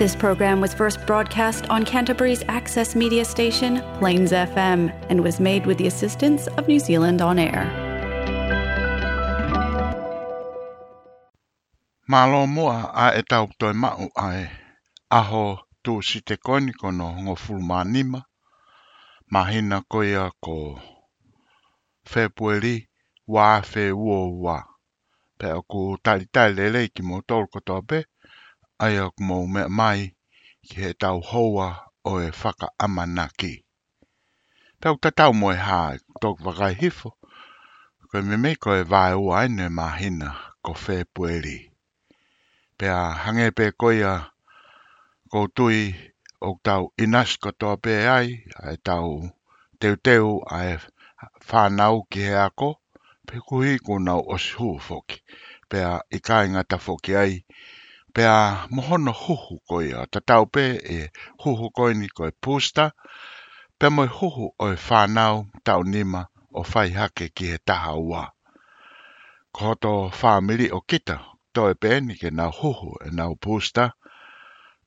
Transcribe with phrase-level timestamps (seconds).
[0.00, 5.66] This program was first broadcast on Canterbury's access media station, Plains FM, and was made
[5.68, 7.66] with the assistance of New Zealand On Air.
[12.08, 14.48] Malo mua a e tau toi mau ai,
[15.12, 15.42] aho
[15.84, 18.24] tu si te koinikono fulma nima
[19.28, 20.56] mahina koia ko
[22.08, 22.88] February
[23.28, 24.56] wā fe uo wā.
[25.38, 28.00] Pea ku tali tali lele ki mō tōru kotoa pe,
[28.84, 30.00] ai ak mau me mai
[30.66, 31.68] ki he tau hoa
[32.10, 33.52] o e whaka amanaki.
[34.80, 37.08] Tau ta tau moe hā e tōk wakai hifo,
[38.08, 40.28] ko me me ko e vai ua aine mahina
[40.64, 41.58] ko whē pueri.
[42.78, 44.12] Pea hange pe koia
[45.30, 45.80] ko tui
[46.48, 48.28] o tau inas katoa pe ai,
[48.66, 49.08] ai tau
[49.80, 50.26] teu teu
[50.60, 50.62] e
[51.48, 52.70] whānau ki he ako,
[53.26, 55.18] pe kuhi kunau o shu foki,
[55.70, 57.32] pea i kāinga foki ai,
[58.14, 60.62] pe a mohono hoho koe a tatau pe
[60.96, 60.98] e
[61.42, 62.84] hoho koe ni koe pusta,
[63.78, 65.34] pe moi hoho o e whanau
[65.66, 66.22] tau nima
[66.58, 68.22] o whai hake ki he taha ua.
[69.54, 71.16] Ko hoto whamiri o kita,
[71.70, 73.84] e pe ni ke nau hoho e nau pusta,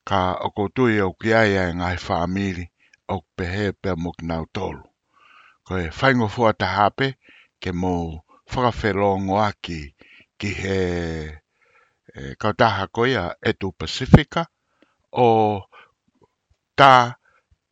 [0.10, 2.66] ka o koutui o kiaia e ngai whamiri
[3.08, 4.84] o pehe pe muk nau tolu.
[5.66, 7.08] Ko e whaingo fua hape
[7.62, 7.94] ke mō
[8.52, 9.80] whakawhelongo aki
[10.40, 10.82] ki he
[12.22, 14.42] e, taha koe a Etu Pacifica
[15.12, 15.28] o
[16.80, 16.94] tā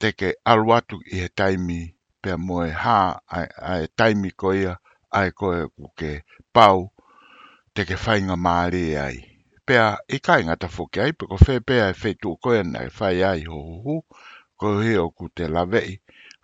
[0.01, 1.79] teke aluatu i he taimi
[2.21, 2.97] pia moe hā
[3.37, 3.41] a
[3.85, 4.75] e taimi koe a
[5.19, 6.11] ai koe ku ke
[6.55, 6.79] pau
[7.75, 9.17] te ke whainga maari e ai.
[9.65, 13.17] Pea i kai ngata whuke ai, peko whē pea e whetu o koe nei whai
[13.31, 13.95] ai ho ho ho,
[14.59, 15.91] koe he o ku te lawei,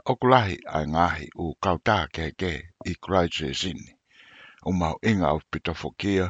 [0.09, 2.51] o ku lahi ai ngahi u kautā ke ke
[2.85, 3.89] i Christ Jesus ini.
[4.69, 6.29] O mau inga o pita whukia,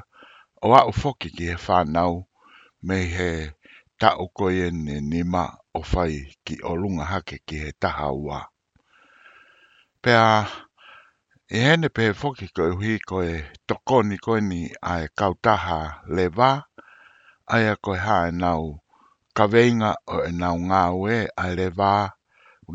[0.62, 2.14] o a'u foki ki he whanau
[2.88, 3.32] me he
[4.00, 5.44] ta koe ne nima
[5.78, 8.40] o whai ki o runga hake ki he taha ua.
[10.02, 10.30] Pea,
[11.56, 13.30] e hene pe foki koe hui koe
[13.68, 14.62] tokoni koe ni
[14.94, 15.80] ae kautaha
[16.16, 16.52] le wā,
[17.56, 18.64] ae a koe ha e nau
[19.38, 21.94] kaveinga o e nau ngā ue ae le wā,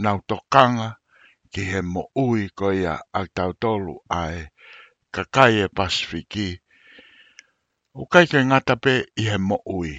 [0.05, 0.89] nau tokanga
[1.53, 4.39] ki he mo ui koe a tautolu ae
[5.15, 6.49] kakai e pasifiki,
[8.01, 8.93] O kai kai ngata pe
[9.23, 9.93] i he mo ui.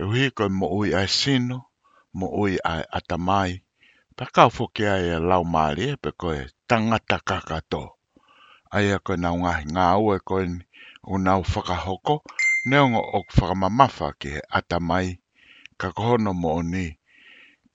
[0.00, 1.58] E uhi koe mo ui ai sino,
[2.18, 3.50] mo ui ai atamai.
[4.16, 7.82] Pa kau fuki ai e lau maari e pe koe tangata kakato.
[8.76, 10.56] Ai e koe nau ngahi ngā ua e koe ni
[11.12, 12.14] o nau whakahoko,
[12.68, 15.08] neongo ok whakamamafa ki he atamai.
[15.80, 16.86] Ka kohono mo ni.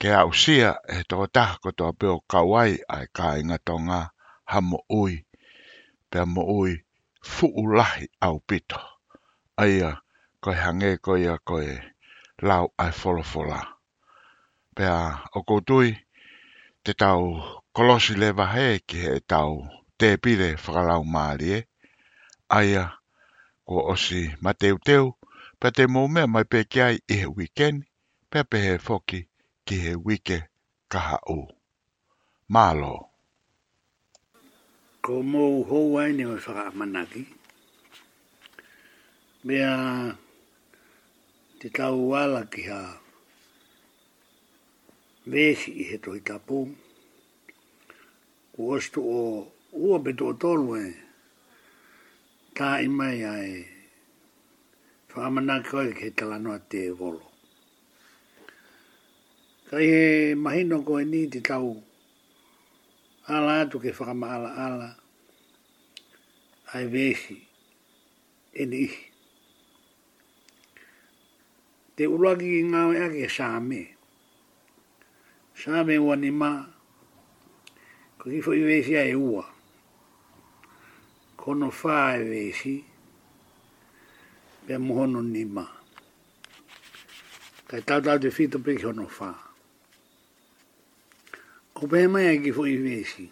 [0.00, 4.00] Ke au sia e toko taha kotoa peo kawai ai ka ingato ngā
[4.50, 5.14] ha mo ui.
[6.10, 6.72] Pea mo ui
[7.32, 8.80] fuulahi au au pito
[9.64, 9.90] aia
[10.42, 11.70] ko hange koe ko koe
[12.48, 13.60] lau ai folofola.
[14.76, 14.94] Pea
[15.36, 15.88] o koutui
[16.84, 17.20] te tau
[17.74, 19.52] kolosi le vahe ki he tau
[19.98, 21.60] te pire whakalau maari e.
[22.58, 22.84] Aia
[23.66, 25.04] ko osi mateu teu
[25.60, 27.78] pe te mou mea mai pe ki ai i he weekend
[28.30, 29.20] pe pe he foki
[29.66, 30.36] ki he wike
[30.92, 31.38] kaha o.
[32.54, 32.94] Malo.
[35.04, 37.22] Ko mou hou aine o whakamanaki
[39.46, 40.18] mea
[41.60, 42.82] te tau wala ki ha
[45.30, 46.58] mehi i he toi tapu.
[48.52, 50.88] Ko o ua beto o tolu e
[52.58, 53.52] ta i mai ai
[55.16, 57.24] whamana koe ke talanoa te volo.
[59.70, 60.04] Kai he
[60.42, 61.70] mahino ko ni te tau
[63.34, 64.88] ala atu ke whakama ala ala
[66.74, 67.36] ai vehi
[68.60, 69.05] ene ihi
[71.96, 73.82] te uruagi i ngā wea ke sāme.
[75.56, 76.50] Sāme ua ni mā,
[78.20, 79.44] ko ki fōi wēsi e ua.
[81.40, 82.74] Kono whā e wēsi,
[84.68, 85.64] pia muhono ni mā.
[87.66, 89.30] Kai tau tau te whito pe kono whā.
[91.76, 93.26] Ko pēhe mai aki fōi wēsi,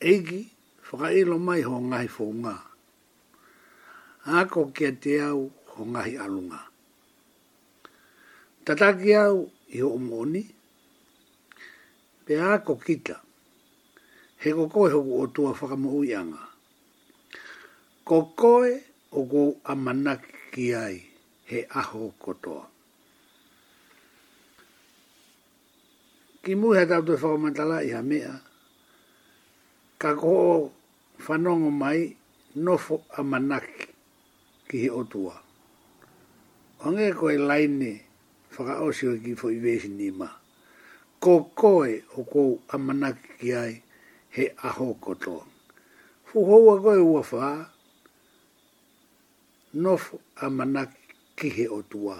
[0.00, 0.40] eiki
[0.88, 2.56] whakailo mai ho ngai fō ngā.
[4.40, 5.44] Ako kia te au
[5.76, 6.69] ho ngai alunga
[8.64, 10.42] tataki au i ho moni.
[12.24, 13.16] Pe a ko kita.
[14.42, 16.42] He ko koe ho ko otua whakamu uianga.
[18.04, 18.70] Ko koe
[19.12, 20.96] o ko amanaki ai
[21.50, 22.66] he aho kotoa.
[26.42, 28.34] Ki mui ha tautu e whakamantala i mea.
[30.00, 30.72] Ka koho
[31.26, 32.16] whanongo mai
[32.56, 33.86] nofo amanaki
[34.68, 35.36] ki he otua.
[36.84, 38.04] Ongeko e laine ki
[38.56, 40.28] whaka osio ki fo i wehi ni ma.
[41.22, 42.42] Ko koe o ko
[42.74, 43.74] amanaki ki ai
[44.36, 45.36] he aho koto.
[46.26, 47.50] Fuhoua koe ua wha,
[49.82, 50.14] nofu
[50.46, 51.02] amanaki
[51.36, 52.16] ki he o tua.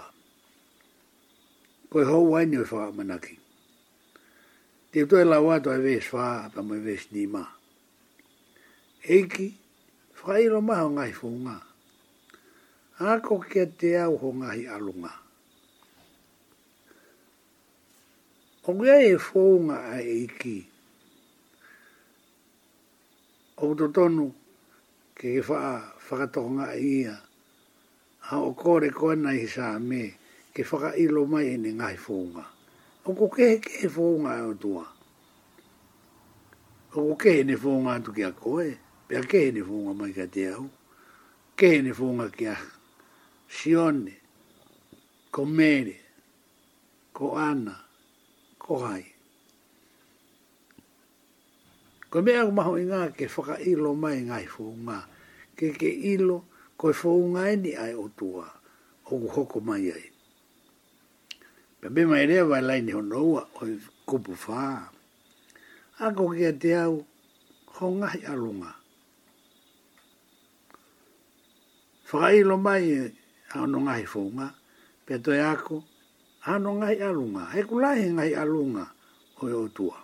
[1.89, 3.35] Koe hou waini o wha amanaki.
[4.91, 7.43] Te toi la wato ai wehi wha, pa mo i wehi ni ma.
[9.11, 9.47] Eiki,
[10.21, 11.55] whairo maha ngai fuhunga.
[13.01, 13.65] Ako kia au ho ngahi alunga.
[13.65, 15.11] Ako kia te au ho ngahi alunga.
[18.61, 20.57] E e o ngā e whōnga a eiki.
[23.57, 24.27] O to tonu
[25.17, 25.59] ke e wha
[26.07, 27.15] whakatonga a ia,
[28.29, 30.13] a o kore koe nai i sā me,
[30.53, 32.29] ke whaka ilo mai e ne ngā e
[33.09, 34.85] O ko ke ke e whōnga e o tua.
[36.93, 38.77] O ko ke e ne whōnga tu ki a koe,
[39.07, 40.69] pe a ke e ne whōnga mai ka te au.
[41.57, 42.55] Ke e ne whōnga ki a
[43.49, 44.13] sione,
[45.31, 45.97] ko mere,
[47.11, 47.89] ko ana,
[48.71, 49.03] o hai.
[52.09, 54.99] Ko mea o maho inga ke whaka ilo mai ngai fo unga.
[55.57, 56.45] Ke ke ilo
[56.79, 58.47] koe fo unga eni ai o tua.
[59.11, 59.19] O
[59.51, 60.05] ku mai ai.
[61.79, 63.63] Pe me mai rea vai lai ni honoua o
[64.07, 64.87] kupu whā.
[65.99, 67.05] Ako ke te au
[67.75, 68.71] ho ngai alunga.
[72.07, 72.97] Whaka ilo mai e
[73.55, 74.47] ao no ngai fo unga.
[75.05, 75.19] Pe
[75.51, 75.90] ako
[76.45, 78.83] ano ngai alunga he kula he ngai alunga
[79.41, 79.97] o yo tua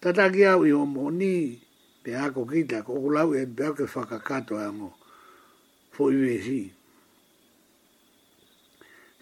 [0.00, 1.32] tata ki au i homo ni
[2.02, 4.88] pe ako kita ko kula u e pe ake whakakato e a mo
[5.94, 6.60] fo i wehi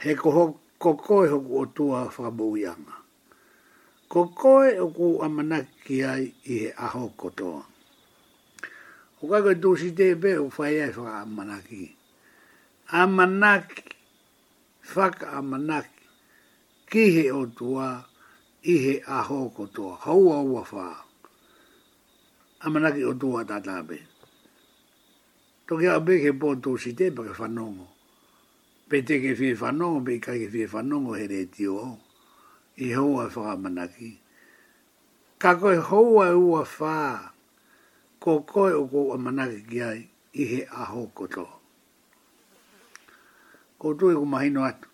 [0.02, 0.44] he koho
[0.82, 2.94] kokoe hoku o tua whabouianga
[4.12, 7.62] kokoe hoku amanaki ai i he aho kotoa
[9.18, 10.94] e o kakoe tūsi te pe u whaia i
[11.68, 11.82] ki
[13.00, 13.74] amanaki
[14.94, 16.04] whaka a manaki,
[16.90, 18.04] ki he o tua,
[18.62, 20.84] i he a hōko tua, hau a ua whā.
[22.60, 23.98] A manaki o tua tātāpe.
[25.68, 27.86] Toki a beke pō tō si te paka whanongo.
[28.88, 31.92] Pe te ke whie whanongo, pe kai ke whie whanongo he re tio o.
[32.78, 34.16] I hau a whā manaki.
[35.38, 36.96] Ka koe hau a ua whā,
[38.20, 40.02] ko koe o ko a manaki ki ai,
[40.36, 41.55] i he a hōko tua
[43.78, 44.88] ko tu ko mahino atu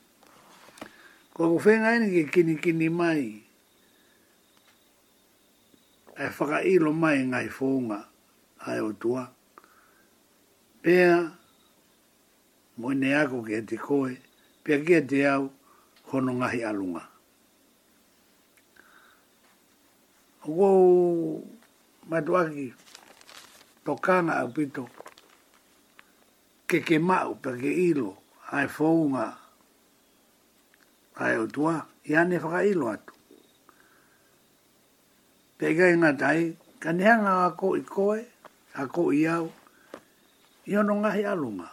[1.32, 3.42] ko ko fenga ni ki kini kini mai
[6.18, 7.98] e faka i lo mai ngai fonga
[8.68, 9.22] ai o tua
[10.82, 10.90] pe
[12.78, 14.12] mo ne ako ke te koe
[14.66, 15.44] pe ke te au
[16.10, 17.02] hono ngai alunga
[20.42, 20.66] ko
[22.10, 22.66] matuaki
[23.86, 24.82] tokana au pito
[26.68, 28.18] ke ke mau pe ke ilo
[28.52, 29.38] ai fonga
[31.16, 33.12] ai o tua ia ne fa i lo atu
[35.56, 38.20] pega ina dai kanenga ko i koe
[38.76, 39.48] a ko i au
[40.68, 41.68] io no nga he alunga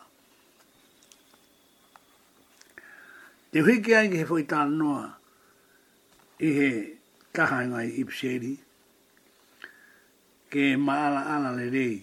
[3.52, 5.04] te hui ki ai ke foi ta noa
[6.48, 6.70] i he
[7.36, 8.56] taha ngai i pseri
[10.52, 11.96] ke maala ana le rei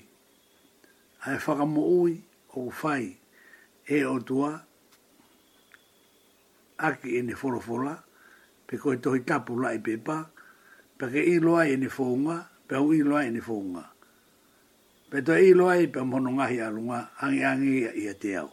[1.27, 2.13] ai whakamu ui
[2.61, 3.17] o whai
[3.89, 4.53] e o tua
[6.79, 7.97] aki e ne wholofola,
[8.67, 10.21] pe koe tohi tapu lai pe pa,
[10.97, 13.85] pe ke iloa e ne whounga, pe au iloa e ne whounga.
[15.11, 18.51] Pe toa iloa e pe mono ngahi alunga, angi angi ia ia te au.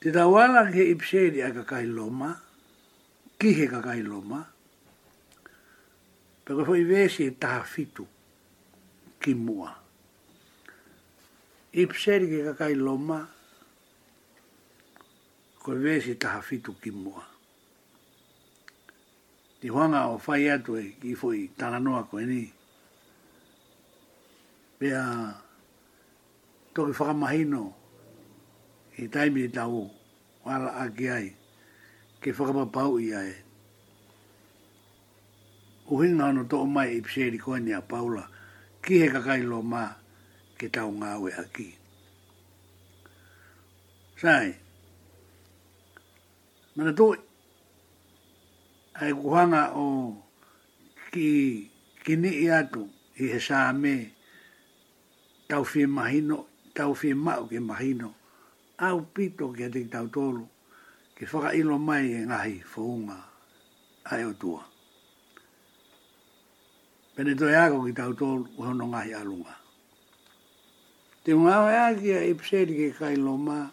[0.00, 2.34] Te tawala ke ipseri a kakai loma,
[3.40, 4.40] kihe kakai loma,
[6.44, 8.06] pe koe fwoi e taha fitu,
[9.20, 9.80] ki mua.
[11.72, 13.33] Ipseri ke kakai loma,
[15.64, 17.22] koe wēsi taha fitu ki mua.
[19.60, 22.42] Ti hoanga o whai atu e ki fwoi tana noa ko ni.
[24.78, 25.02] Pea
[26.74, 27.62] toki whakamahino
[28.98, 29.86] i e taimi i e tau
[30.44, 31.30] wala a ki ai
[32.20, 33.32] ke whakamapau i ai.
[35.88, 38.28] Uhinga ano to mai i e pseri ko ni a Paula
[38.84, 39.96] ki he kakai lo maa
[40.60, 41.68] ke tau ngāwe aki.
[44.20, 44.20] Sai.
[44.20, 44.54] Sai
[46.74, 47.16] mana doi
[48.98, 50.16] ai kuhanga o
[51.12, 51.70] ki
[52.04, 52.82] kini i atu
[53.14, 53.94] i he sā me
[55.48, 56.92] tau fie mahino tau
[57.48, 58.14] ke mahino
[58.82, 60.46] au pito ke atik tau tolu
[61.16, 63.18] ke whaka ilo mai e ngahi whaunga
[64.10, 64.66] ai o tua
[67.14, 69.54] pene doi e ako ki tau tolu u hono ngahi alunga
[71.22, 73.70] te mga ao ea kia i e pseri ke kai loma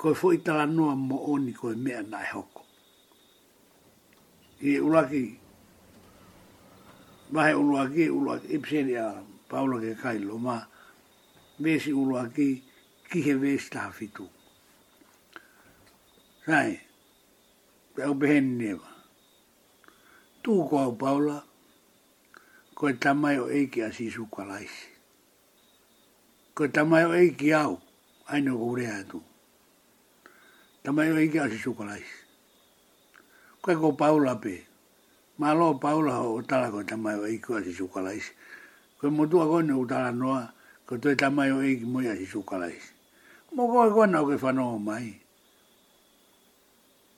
[0.00, 2.62] koe fo i tala noa mo oni koe mea nai hoko.
[4.60, 5.24] Ie uraki,
[7.32, 9.06] mahe uraki, uraki, ipseni a
[9.48, 10.66] Paolo ke kai loma,
[11.60, 12.62] vesi uraki,
[13.10, 14.26] kihe vesi taha fitu.
[16.46, 16.80] Sai,
[17.94, 18.88] peo pehen neva.
[20.42, 21.38] Tu koe au Paola,
[22.74, 24.88] koe tamai o eike a sisu kalaisi.
[26.54, 27.80] Koe tamai o eike au,
[28.26, 29.25] aino kurea tuu.
[30.86, 32.04] Ta mai ai ga si chocolate.
[33.60, 34.62] Ko ko Paula pe.
[35.38, 38.22] Ma lo Paula o tala ko ta mai ai ko si chocolate.
[38.98, 40.46] Ko mo tu ago ne utala noa
[40.86, 42.78] ko to ta mai ai ki mo ya si chocolate.
[43.50, 45.10] Mo ko ago na ko fa no mai.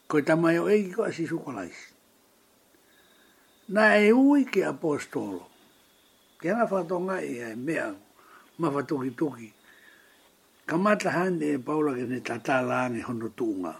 [0.08, 1.76] Ko ta mai ai ko si chocolate.
[3.68, 5.44] Na e ui ki apostolo.
[6.40, 7.92] Kena fatonga e mea,
[8.56, 9.12] ma fatuki tuki.
[9.12, 9.52] tuki
[10.68, 13.72] kamata hande e paula ke ne tata lange hono tuunga.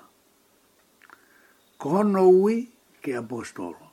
[1.78, 2.64] Ko hono ui
[3.04, 3.85] ke apostolo.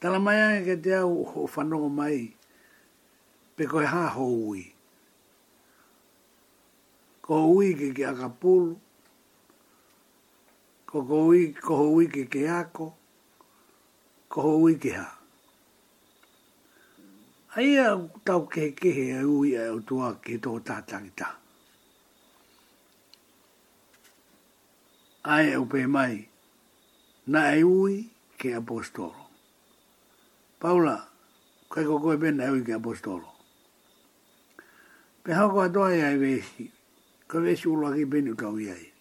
[0.00, 2.34] Tala mai ange ke te au ho whanongo mai
[3.54, 4.64] pe koe ha ho ui.
[7.22, 8.74] Ko ui ke ke akapulu,
[10.90, 12.88] ko ko ui ke ke ako,
[14.28, 15.17] ko ui ke haa
[17.56, 21.28] aia tau ke ke he au i a o tua ke tō tātangi tā.
[25.34, 26.28] Ai au pē mai,
[27.32, 28.02] na ai ui
[28.38, 29.28] ke apostolo.
[30.60, 30.96] Paula,
[31.72, 33.32] kai ko koe pēna ai ui ke apostolo.
[35.24, 36.68] Pe hau kua tō e ai ai vēsi,
[37.28, 38.92] kai vēsi ulua ki pēni kau iai.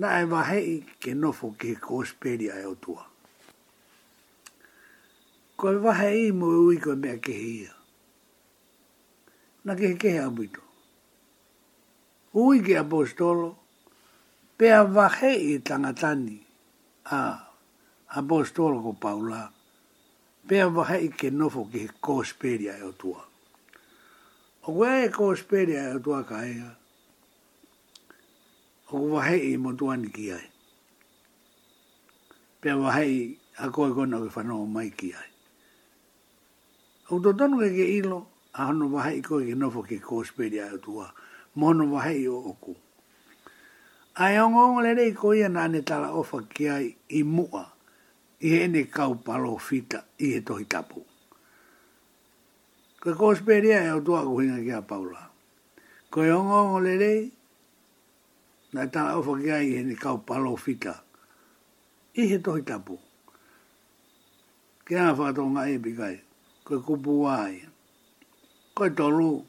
[0.00, 3.09] Na ai vahei ke nofo ke kōspēri ai o tua
[5.60, 7.72] ko e wahe i mo e ui ko e mea kehe ia.
[9.64, 10.64] Na kehe kehe amuito.
[12.32, 13.58] Ui ke apostolo,
[14.56, 16.38] pea wahe i e tangatani
[17.12, 17.16] a
[18.16, 19.50] apostolo ko paula,
[20.48, 23.20] pea wahe i ke nofo ke kosperia e otua.
[24.64, 26.70] O kwea e kosperia e otua ka ea,
[28.88, 30.48] o ku wahe i motuani ki ai.
[32.64, 33.20] Pea wahe i
[33.60, 35.28] a koe kona ke whanau mai ki ai
[37.12, 40.58] o to tonu ke ke ilo, a hono wahai i koe ke nofo ke kōspiri
[40.62, 42.74] a utua, e mono wahai o oku.
[44.16, 47.66] A e ongo ongo lere i koe ana ane tala ofa ki ai i mua,
[48.40, 51.02] i he ene kau palo fita i he tohi tapu.
[53.02, 55.30] Ke kōspiri a e ku hinga ki a paula.
[56.10, 57.30] Koe ongo ongo lere,
[58.72, 61.02] na tala ofa ki ai i he ene kau palo fita
[62.14, 62.98] i he tohi tapu.
[64.86, 66.16] Kia ngā whakatonga e bikai
[66.70, 67.66] ko kupu wai.
[68.78, 69.42] Ko to lu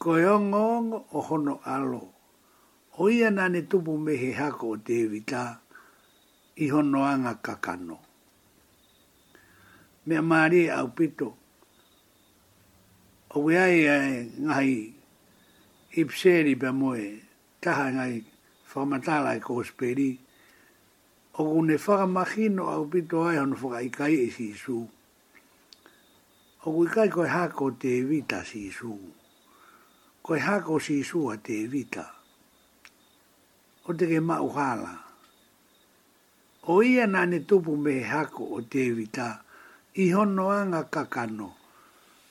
[0.00, 2.08] ko yongo ongo o hono alo.
[2.98, 5.60] O ia nane tupu mehe hako o te hevita,
[6.56, 7.98] i hono anga kakano.
[10.06, 11.32] Mea maari e au pito,
[13.34, 14.94] o weai e ai ngai
[16.00, 17.02] ipseri pe moe,
[17.60, 18.24] taha ngai
[18.72, 20.10] whamatala e ko kōsperi,
[21.40, 23.56] o kune whakamahino au pito ai hono
[23.92, 24.84] kai e su
[26.66, 28.92] o kui kai koe hako te vita si su.
[30.24, 32.04] Koe hako si sua te vita.
[33.88, 34.94] O te ke mau hala.
[36.72, 39.28] O ia nane tupu me hako o te vita.
[39.94, 41.48] I hono anga kakano.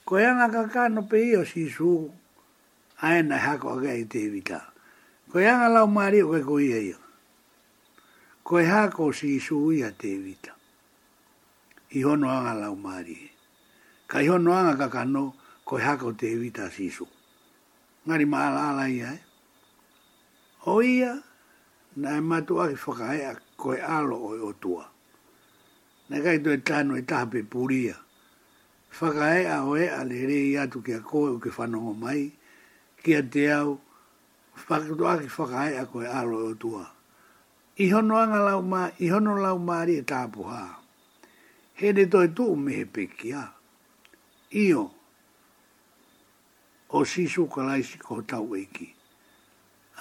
[0.05, 2.09] Koe anga kakano pe io si su.
[3.05, 4.59] Aena hako aga i te vita.
[5.31, 6.97] Koe anga lau maari o kai koe ia ia.
[8.49, 10.57] hako si su ia te vita.
[11.93, 13.32] I hono anga lau maari ia
[14.07, 15.33] ka iho noanga ka kano
[15.65, 17.07] ko hako te evita sisu.
[18.07, 19.19] Ngari maala ala ia e.
[20.67, 21.19] O ia,
[21.99, 24.85] na e matua ki whakaea ko e alo o e o tua.
[26.09, 27.95] Na kai to e tano e taha pe puria.
[28.99, 32.31] Whakaea o ea le rei atu kia koe o ke whanongo mai,
[33.03, 33.79] kia te au,
[34.67, 36.85] whakatua ki whakaea ko e alo o tua.
[37.79, 40.77] Ihono anga lau ma, ihono ri maari e tāpuhā.
[41.73, 43.49] He ne toi tū mehe pekiaa
[44.53, 44.89] io
[46.93, 48.91] o sisu kalaisi ko tau eiki.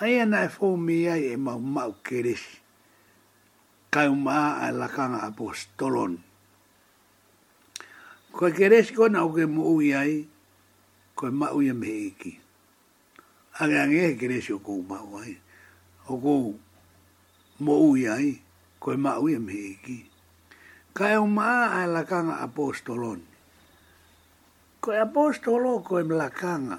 [0.05, 2.43] Ai ana e fō mi e mau mau keres.
[3.91, 6.17] Kai umaa a lakanga apostolon.
[8.33, 10.29] Ko keresi kona uke mu ui ai,
[11.17, 12.33] ko ma e mau ia me eiki.
[13.61, 15.33] Aga ange e keresi o kou mau ai.
[16.09, 16.55] O kou
[17.61, 18.37] mu ui ai,
[18.81, 19.99] ko ma e mau ia me eiki.
[20.93, 23.32] Kai umaa a lakanga apostolon
[24.83, 26.79] ko e apostolo ko e mlakanga,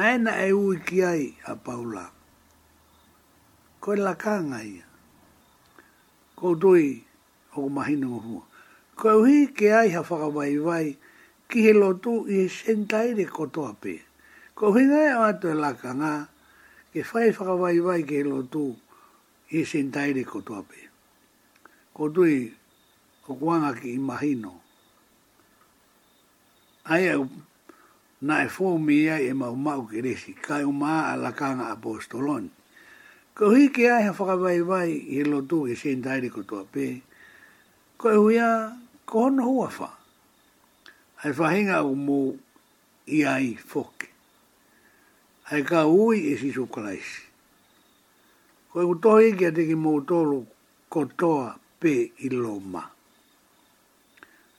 [0.00, 2.08] aena e ui ki ai a paula.
[3.76, 4.88] Ko e lakanga ia.
[6.32, 7.04] Ko dui
[7.52, 8.42] o mahinu o hua.
[8.96, 10.96] Ko e uhi ke ai ha whakawai vai,
[11.44, 14.00] ki he lotu i sentai sentaire kotoa pe.
[14.56, 16.32] Ko uhi ngai o ato e lakanga,
[16.96, 18.72] ke whai whakawai vai ki he lotu
[19.52, 20.80] i sentai sentaire kotoa pe.
[21.92, 22.48] Ko dui
[23.28, 24.63] o kuanga ki i mahinu
[26.84, 27.26] ai au
[28.22, 32.50] na e fō mi e mau mau ke resi, kai o maa ala kanga apostoloni.
[33.34, 37.02] Ko hui ke ai hawhakawai vai i helo tō e sen ko tō ape,
[37.98, 38.72] ko e hui a
[39.06, 39.88] ko hono hua wha.
[41.24, 42.36] Ai whahinga o mō
[43.06, 44.08] i ai fōke.
[45.52, 47.22] Ai ka ui e sisu kraisi.
[48.72, 50.44] Ko e kutoha i kia teki mō tōru
[50.88, 52.84] ko tōa pē i lō mā.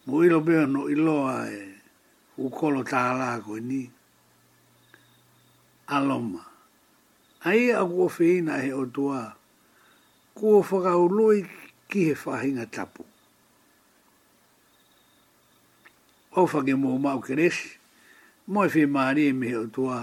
[0.08, 1.75] Mō i lō pēo i lō a e
[2.38, 3.84] u kolo tāla ko ni.
[5.94, 6.44] Aloma.
[7.46, 9.30] Ai a kua whiina he o tua.
[10.36, 11.46] Kua whakaului
[11.90, 13.06] ki he whahinga tapu.
[16.36, 17.70] O whake mō mau keresi.
[18.48, 20.02] Mo e whi maari e me he o tua.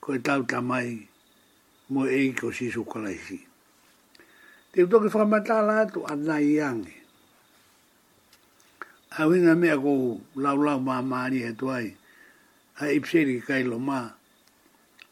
[0.00, 1.00] Ko e tau tamai.
[1.90, 3.38] Mo e i ko sisu kalaisi.
[4.72, 7.03] Te utoki whakamata lātu nai iangi
[9.14, 9.92] awinga me ko
[10.34, 11.94] lau lau maa maari he tuai.
[12.80, 14.10] Ai ipseri ki kailo maa.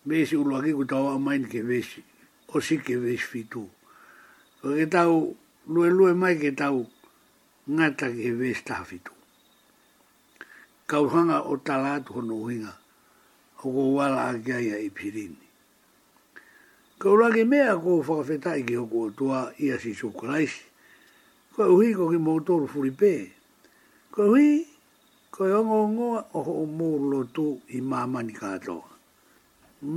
[0.07, 2.03] Vesi ulo aki ku tau amaini ke vesi.
[2.55, 3.63] O si ke vesi fitu.
[4.67, 5.37] O ke tau,
[5.71, 6.87] lue lue mai ke tau
[7.71, 9.13] ngata ke vesi taha fitu.
[10.91, 12.75] Kauhanga o talatu hono uhinga.
[13.63, 15.39] O ko wala aki aia ipirini.
[16.99, 20.67] Ka ulo aki mea ko whakawhetai ki hoko o tua ia si sukulaisi.
[21.55, 23.39] Ko uhiko ki motor furipee.
[24.13, 24.69] Ko hui,
[25.33, 28.85] ko yongo ngoa o ho o mōrlo tō i mamani kātoa.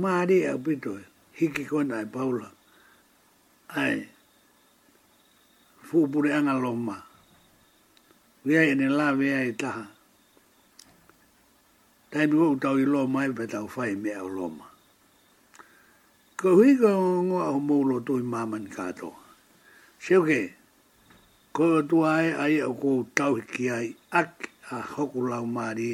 [0.02, 0.94] Māre au pito
[1.36, 2.48] hiki kona e paula.
[3.84, 4.08] Ai,
[5.84, 6.96] fūpure anga loma.
[8.46, 9.84] Wea e ne la, wea e taha.
[12.10, 14.48] Taimi kou tau i lo mā e pēta o whai mea o lo
[16.40, 19.18] Ko hui ko yongo ngoa o mōrlo tō i mamani kātoa.
[20.00, 20.55] Seu kei,
[21.56, 23.88] ko tu ai ai o ko tau ki ai
[24.20, 24.30] ak
[24.76, 25.88] a hoku lau mari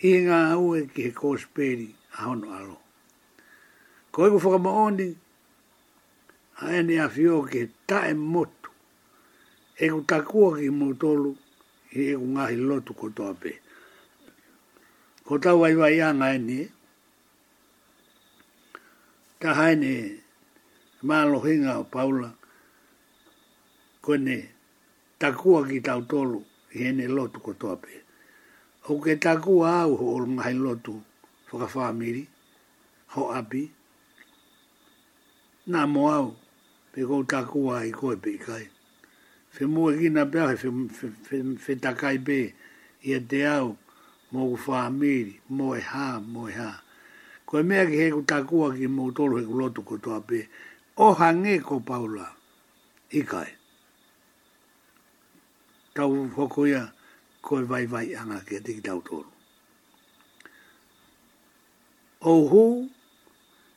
[0.00, 2.76] e nga au e ki ko speri a hono alo
[4.12, 5.08] ko e ku whaka maoni
[6.62, 8.70] a e ni a fio ki ta e motu
[9.84, 9.84] e
[10.30, 11.30] ku ki motolu
[11.92, 13.52] e ku ngahi lotu ko toa pe
[15.26, 16.60] ko tau ai wai anga e ni
[19.40, 19.92] ta haine
[21.08, 22.30] malo hinga paula
[24.06, 24.51] Kone,
[25.22, 26.40] takua ki tau tolu,
[26.74, 27.94] hene lotu ko tope.
[28.90, 30.94] O ke takua au ho olunga hai lotu,
[31.50, 32.24] whakawhamiri,
[33.14, 33.62] ho api.
[35.72, 36.28] Nā mo au,
[36.92, 38.64] pe kou takua i koe pe kai.
[39.54, 40.68] Fe mua ki nā pia, fe,
[41.64, 42.40] fe, takai pe,
[43.06, 43.68] ia a te au,
[44.32, 46.70] mō ku whamiri, mō e hā, mō e hā.
[47.46, 50.46] Ko mea ki he ku takua ki mō tolu he ku lotu ko tope.
[51.04, 52.26] O hange ko paula,
[53.12, 53.20] i
[55.94, 56.92] tau hoko ia
[57.42, 59.30] koe vai vai anga ke te ki tau tōru.
[62.30, 62.88] O hu,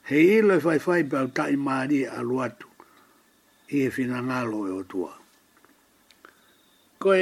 [0.09, 2.69] he ilo e fai fai e e e pa utai maari a luatu
[3.73, 5.13] i e fina ngalo e tua.
[7.01, 7.19] Koe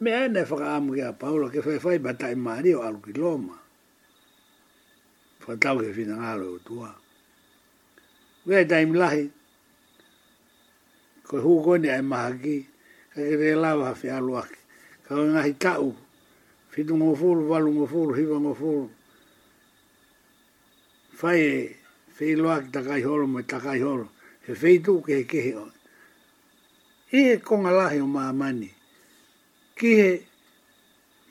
[0.00, 3.00] me ane whaka amu ke a paula ke fai fai pa utai maari o alu
[3.06, 3.56] ki loma.
[5.44, 6.90] Fatau ke fina ngalo e otua.
[8.48, 9.24] Wea taimilahi,
[11.28, 12.56] koe hu koe ni ai maha ki,
[13.20, 14.54] e re lava fi alu aki.
[15.02, 15.94] Ka o ngahi ka'u,
[16.70, 18.88] fitu ngō fūru, walu ngō fūru, hiwa ngō fūru.
[21.18, 21.52] Fai e,
[22.14, 24.08] fei loa ki takai horo mo takai horo.
[24.46, 25.66] He fei tū ke he kehe o.
[27.12, 28.70] I he konga o maa mani.
[29.74, 30.22] Ki he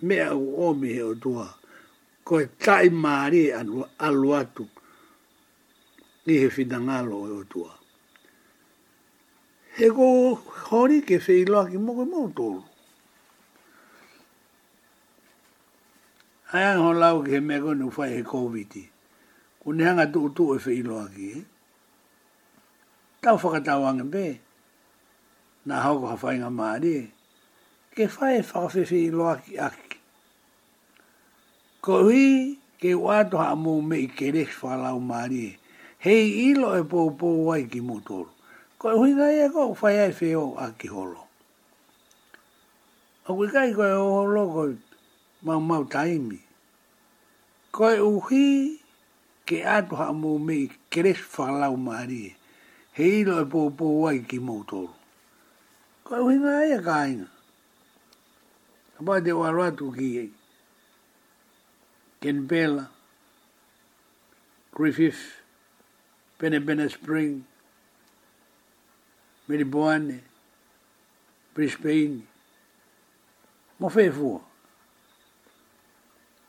[0.02, 1.48] mea u omi he o tua.
[2.24, 4.68] Ko he tai maari alu atu.
[6.26, 7.77] I he fitangalo o tua
[9.78, 10.34] he go
[10.70, 12.62] hori ke fei loa ki moko mo tōru.
[16.54, 18.84] Aia ngon lau ki he mea nu fai he koviti.
[19.62, 21.40] Ko ne hanga tuku tuku e fei loa ki he.
[21.40, 21.44] Eh?
[23.22, 24.26] Tau whakatau ange pē.
[25.68, 27.04] Nā hau ko hawhai ngā maari eh?
[27.04, 27.10] e.
[27.96, 30.00] Ke fai fa whakawhi fei loa ki aki.
[31.86, 35.54] Ko hui ke wātoha mō me i kerex whakalau maari e.
[36.06, 38.34] Hei ilo e pōpō wai ki mō tōru.
[38.78, 41.24] Ko hui ga ia e ko fai ai feo a ki holo.
[43.26, 44.64] A hui ga ko e holo ko
[45.50, 46.38] ma ma taimi.
[47.74, 48.78] Ko uhi
[49.50, 52.36] ke atu ha mo me kres fa lau mari.
[52.94, 54.94] He ilo e po po wai ki mo tolo.
[56.06, 57.28] Ko hui e ga ia ka ina.
[59.00, 60.26] A ba de wa ratu ki e.
[62.22, 62.88] Kenbela.
[64.70, 65.42] Griffith.
[66.38, 67.47] Bene Bene Spring.
[69.48, 70.20] Melbourne,
[71.54, 72.20] Brisbane.
[73.80, 74.36] Mo fe fu.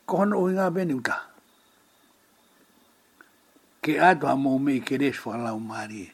[0.06, 1.16] Ko hono o inga bene uta.
[3.84, 6.10] Ke ato a mo me ke fo ala o mari.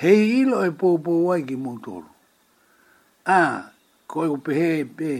[0.00, 2.06] Hei ilo e po po wai ki motoro.
[3.26, 3.40] A,
[4.08, 5.12] ko e upe he pe.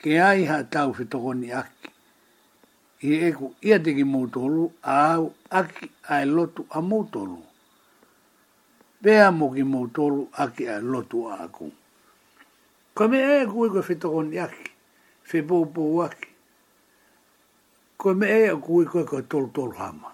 [0.00, 1.90] Ke ai ha tau fe tokoni aki.
[3.02, 7.42] I eko, ia te ki motoro, a au aki a e lotu a motoro
[9.04, 11.68] pea mo ki mo tolu ake a lotu aku.
[12.96, 14.64] Ka me ea kue kue whetokon yaki,
[15.28, 16.28] whe pōpō waki.
[18.00, 20.10] Ko me ea kue kue kue tolu tolu hama.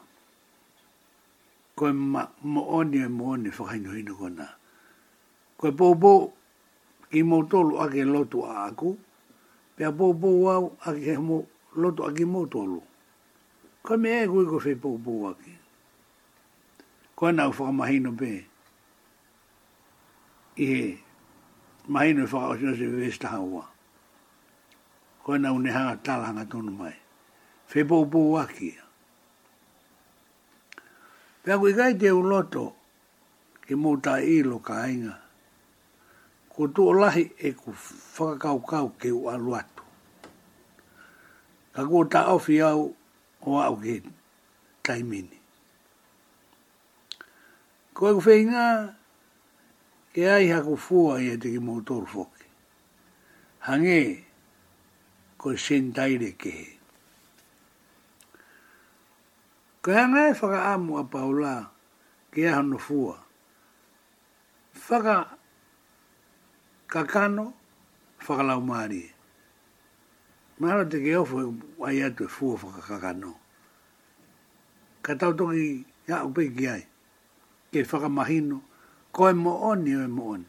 [1.76, 4.46] Ko e ma mo oni e mo oni whakaino hino kona.
[5.58, 6.12] Ko e pōpō
[7.10, 8.98] ki mo tolu ake lotu aku,
[9.76, 12.82] pea pōpō wau ake mo lotu ake mo tolu.
[13.82, 15.52] Ko me ea kue kue whe pōpō waki.
[17.14, 18.16] Ko e nau whakamahino
[20.56, 20.98] i he
[21.88, 23.68] mahinu whakao sinu se vivesta haua.
[25.22, 26.96] Koe na une hanga talanga tonu mai.
[27.70, 28.74] Whepou pō waki.
[31.44, 32.72] Pea kui kai te uloto
[33.66, 35.14] ke mōta ilo ka inga.
[36.48, 39.82] Ko tu o lahi e ku whakakau kau ke u aluatu.
[41.72, 42.94] Ka kua ta ofi au
[43.46, 44.02] o au ke
[44.82, 45.38] taimini.
[47.94, 48.99] Koe ku whenga
[50.20, 52.44] e ai ha ko fua ia te ki motor foki.
[53.64, 54.02] Hange,
[55.40, 56.52] ko sen taire ke.
[59.80, 61.54] Ko hea ngai whaka amu a paula,
[62.32, 63.16] ke aha no fua.
[64.88, 65.16] Whaka
[66.88, 67.52] kakano,
[68.20, 69.08] whaka laumari.
[70.60, 70.60] maari.
[70.60, 71.36] Mahalo te ke ofu
[71.88, 73.32] ai atu e fua whaka kakano.
[75.02, 76.84] Ka tau tongi, ia upe ki ai,
[77.72, 78.60] ke whaka mahino,
[79.14, 80.48] koe mo oni o e mo oni.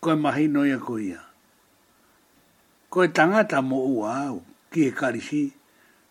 [0.00, 1.20] Koe mahino ia ko ia.
[2.92, 4.38] Koe tangata mo ua au,
[4.70, 5.42] ki e karisi,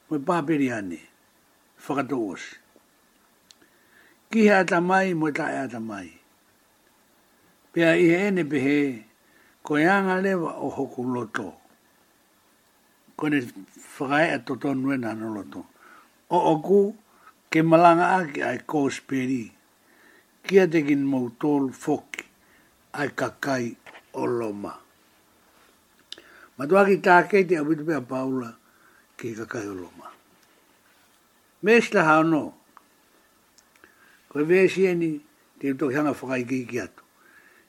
[0.10, 1.00] koe pāperi ane,
[1.86, 2.56] whakato osi.
[4.30, 6.10] Ki he ata mai, mo ta e ata mai.
[7.72, 8.80] Pea i he ene pehe,
[9.64, 11.54] koe anga lewa o hoku loto.
[13.18, 13.40] Koe ne
[14.00, 15.66] whakae a toto nuena no loto.
[16.30, 16.80] O oku,
[17.50, 19.55] ke malanga aki ai kōsperi
[20.48, 22.26] kia degin mautol foki
[22.94, 23.76] ai kakai
[24.14, 24.74] oloma.
[26.58, 28.54] Matua ki tākei te awitu paula
[29.18, 30.14] ki kakai oloma.
[31.66, 32.44] Mēs la haono,
[34.30, 35.10] koe vēsi eni
[35.60, 37.02] te utok hanga whakai ki ki atu.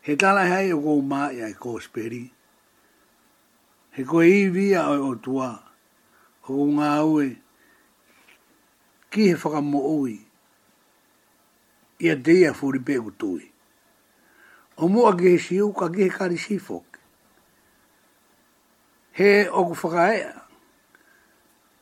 [0.03, 2.25] He tala hei o kou mā i ai kōsperi.
[3.97, 5.49] He koe iwi a oi o tua,
[6.45, 7.29] o kou ngā ue,
[9.11, 10.19] ki he whakamo ui,
[11.99, 13.53] ia dea furi pe gutui.
[14.77, 16.85] O mua ge he siu ka ge he kari sifok.
[19.13, 20.43] He o ku whakaea.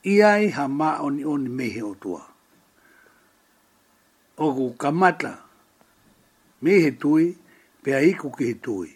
[0.05, 2.23] Iai ha ma oni oni mehe o tua.
[4.39, 5.39] O kamata.
[6.63, 7.37] Mehe tui,
[7.83, 8.91] pe a iku ki he tui.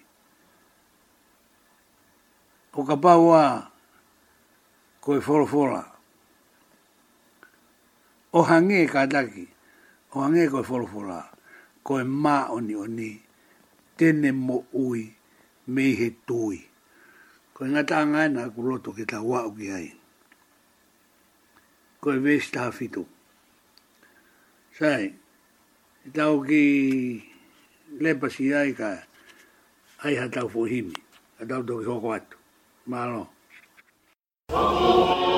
[2.75, 3.71] O ka paua
[5.01, 5.83] koe wholofola.
[8.33, 9.07] O hangi e ka daki.
[9.07, 9.49] O hangi e ka daki
[10.15, 11.21] o ange koe wholofora,
[11.87, 13.11] koe mā oni oni,
[13.99, 15.01] tene mo ui,
[15.75, 16.59] me he tui.
[17.55, 19.19] Koe ngata ngai nā ku roto ki tā
[19.59, 19.89] ki ai.
[22.01, 23.05] Koe vēs tā fitu.
[24.79, 25.13] Sai, i
[26.07, 26.63] e tāu ki
[28.01, 28.91] lepa si ai ka
[30.07, 30.95] ai ha tāu fuhimi,
[31.43, 32.37] a tāu tō ki hoko atu.
[32.89, 33.27] Mālo.
[34.55, 35.38] Mālo.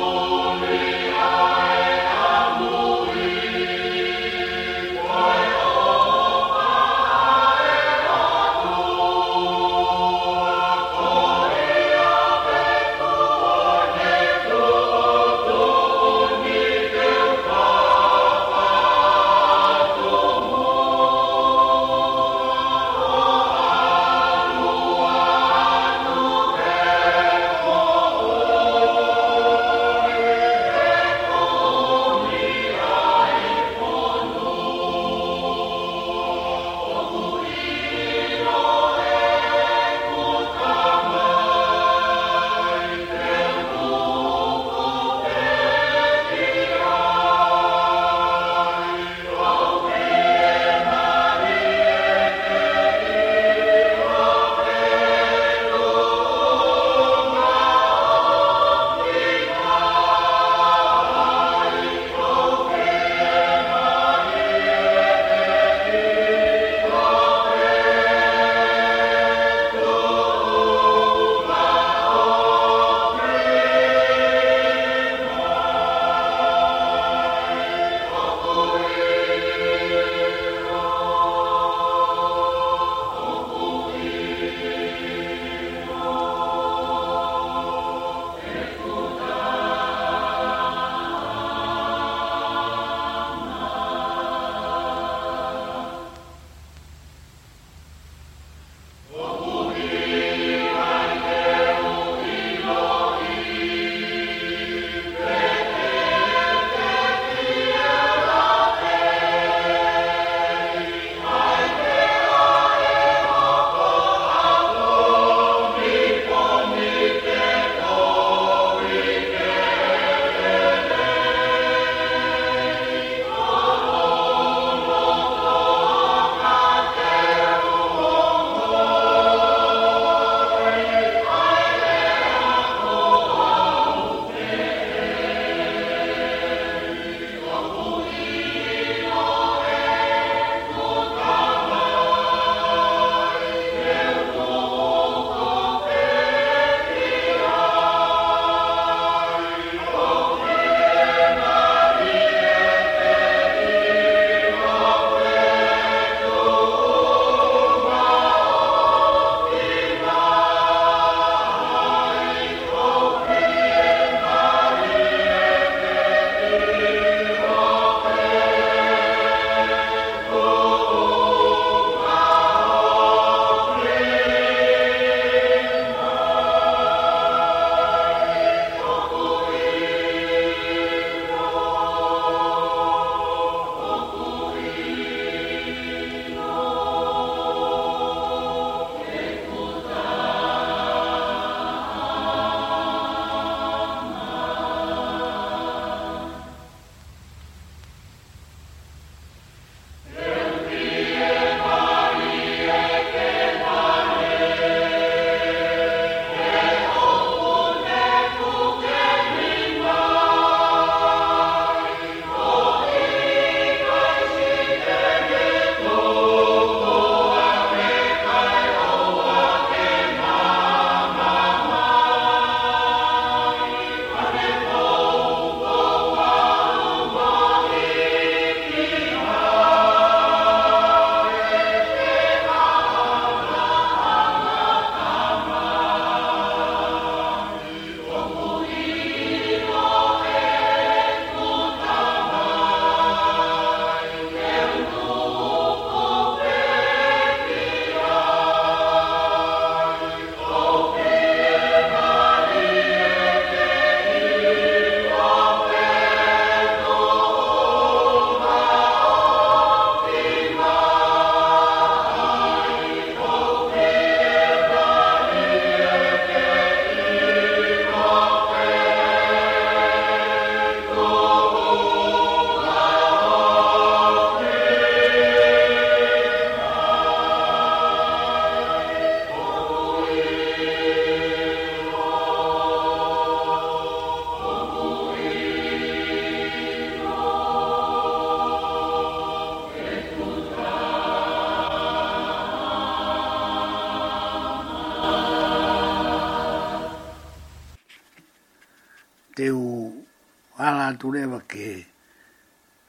[301.00, 301.66] tureva ke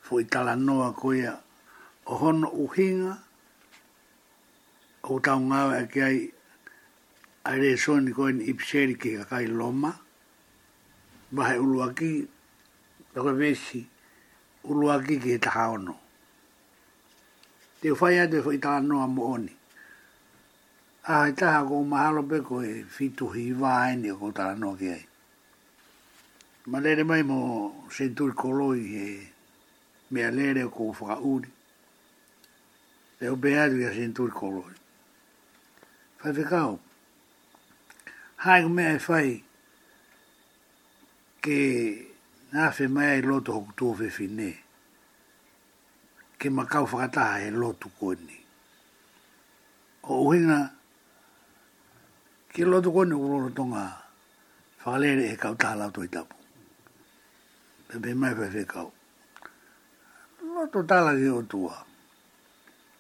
[0.04, 1.32] fo i tala noa koia
[2.06, 3.16] o hono uhinga
[5.12, 6.18] o tau ngawe a kiai
[7.50, 9.92] a re soni koe ni ipseri ke kakai loma
[11.32, 12.12] bahe uluaki
[13.16, 13.80] toko vesi
[14.68, 15.96] uluaki ke taha ono
[17.80, 19.54] te ufai ate fo i tala noa mo oni
[21.08, 25.06] a he taha ko mahalo pe koe fitu hi vaa ene o tala noa ai
[26.72, 27.61] Malere mai mo
[27.98, 29.34] sentul koloi e
[30.14, 31.52] me alere ko fa uri
[33.20, 34.76] e o beadu ya sentul koloi
[36.18, 36.80] fa de kao
[38.36, 39.44] hai me fai
[41.44, 41.60] ke
[42.52, 44.52] nasce fe mai loto ko tu fe fine
[46.40, 47.10] ke ma kau fa
[47.44, 48.38] e lotu ko ni
[50.04, 50.60] o winga
[52.54, 53.84] ke lotu ko ni tonga
[54.78, 55.92] fa e kau ta la
[57.92, 58.88] e me mai pa se kau.
[60.44, 61.76] No to tala ki o tua.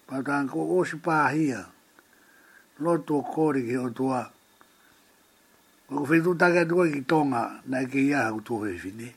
[0.08, 1.65] Pa tan ko o si pa hia.
[2.84, 4.23] No to kori ki o tua.
[5.88, 9.10] Pa ko fitu ta ka tua ki tonga na ke ia ha kutu he fini.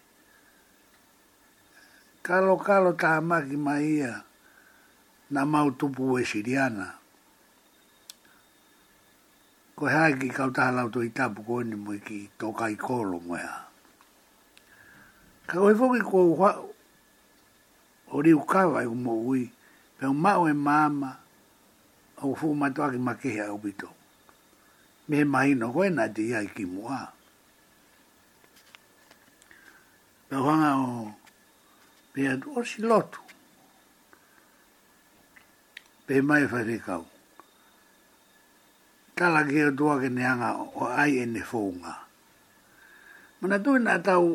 [2.23, 4.23] Kalo kalo ta ma ki ma ia
[5.35, 6.95] na mau tupu e siriana.
[9.75, 13.74] Ko hea ki kautaha lau to itapu koni mo ki tokai kolo mo hea.
[15.47, 16.69] Ka oi fōki kō hwau.
[18.15, 19.51] O riu kawa i umo ui.
[19.99, 21.11] Pe o mao e māma.
[22.17, 23.89] O fō matoa ki makehe a upito.
[25.09, 27.01] Me he mahi no koe nā te ia i ki mua.
[30.31, 31.15] Pe o hanga o.
[32.15, 33.21] Pe a tu si lotu.
[36.09, 37.05] Pe mai e whare kau.
[39.17, 41.95] Tala ke o tua ke neanga o ai e ne fōunga.
[43.43, 43.85] Mana tui nā tau.
[43.85, 44.27] Mana tui nā tau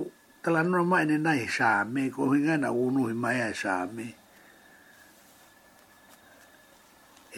[0.44, 4.08] kala nora mai ne nai sa me ko hinga na uno i mai sha me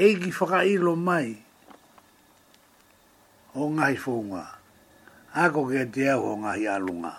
[0.05, 1.27] Egi ki faka i lo mai
[3.57, 4.43] o ngai fonga
[5.41, 7.13] a ko ke te au o ngai alunga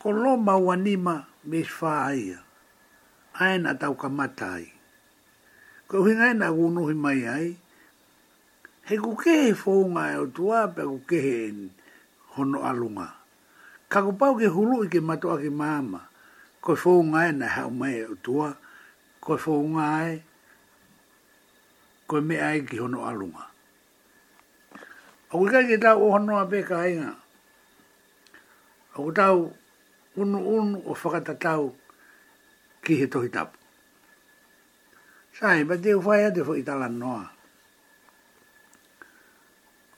[0.00, 1.14] ko lo ma wanima
[1.48, 2.22] me fa ai
[3.44, 4.64] ai na tau ka matai
[5.88, 7.48] ko hinga na uno i mai ai
[8.88, 11.00] he ku ke fonga e o tua pe ku
[12.36, 13.17] hono alunga
[13.88, 16.00] Ka ko pau ke hulu i ke matoa ke mama.
[16.60, 18.48] ko i whōunga e na hau mai e utua,
[19.24, 20.12] ko i ngai.
[22.08, 23.44] ko me ai e ki hono alunga.
[25.28, 27.10] A ko kai ke tau o honoa pe ka hainga,
[28.92, 29.36] a ko tau
[30.20, 31.72] unu unu o whakata tau
[32.84, 33.56] ki he tohi tapu.
[35.32, 37.24] Sae, ba te uwhai ate fo i tala noa.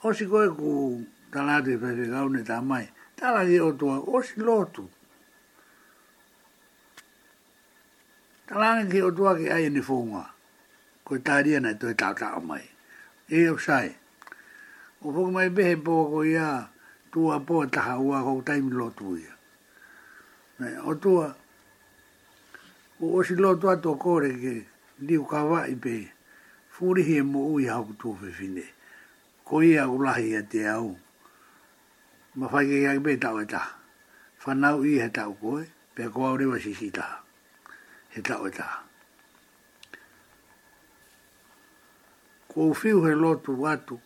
[0.03, 1.01] O si koe ku
[1.33, 2.85] tala ate fai fai gaune tā mai,
[3.21, 4.81] tala ni o tua o si lotu.
[8.49, 10.25] Tala ni ki ki aia ni fōngua.
[11.05, 12.65] ko tāria na to tau tau mai.
[13.29, 13.93] E o sai.
[15.05, 16.69] O fōngu mai be pō ko ia
[17.13, 19.33] tua pō taha ko kou taimi lotu ya
[20.59, 21.35] ne o tua
[23.01, 24.55] o o si lotu ato kore ki
[25.05, 26.07] liu kawa i pe
[26.71, 28.63] furi he mo ui hau tu fefine.
[29.45, 30.95] Ko ia ulahi e te te au
[32.35, 33.63] ma fai ke ia ke tau e ta.
[34.43, 35.65] Whanau i he tau koe,
[35.95, 37.21] pe koe au rewa sisi ta.
[38.09, 38.51] He tau e
[42.51, 43.97] Ko fiu he lotu watu,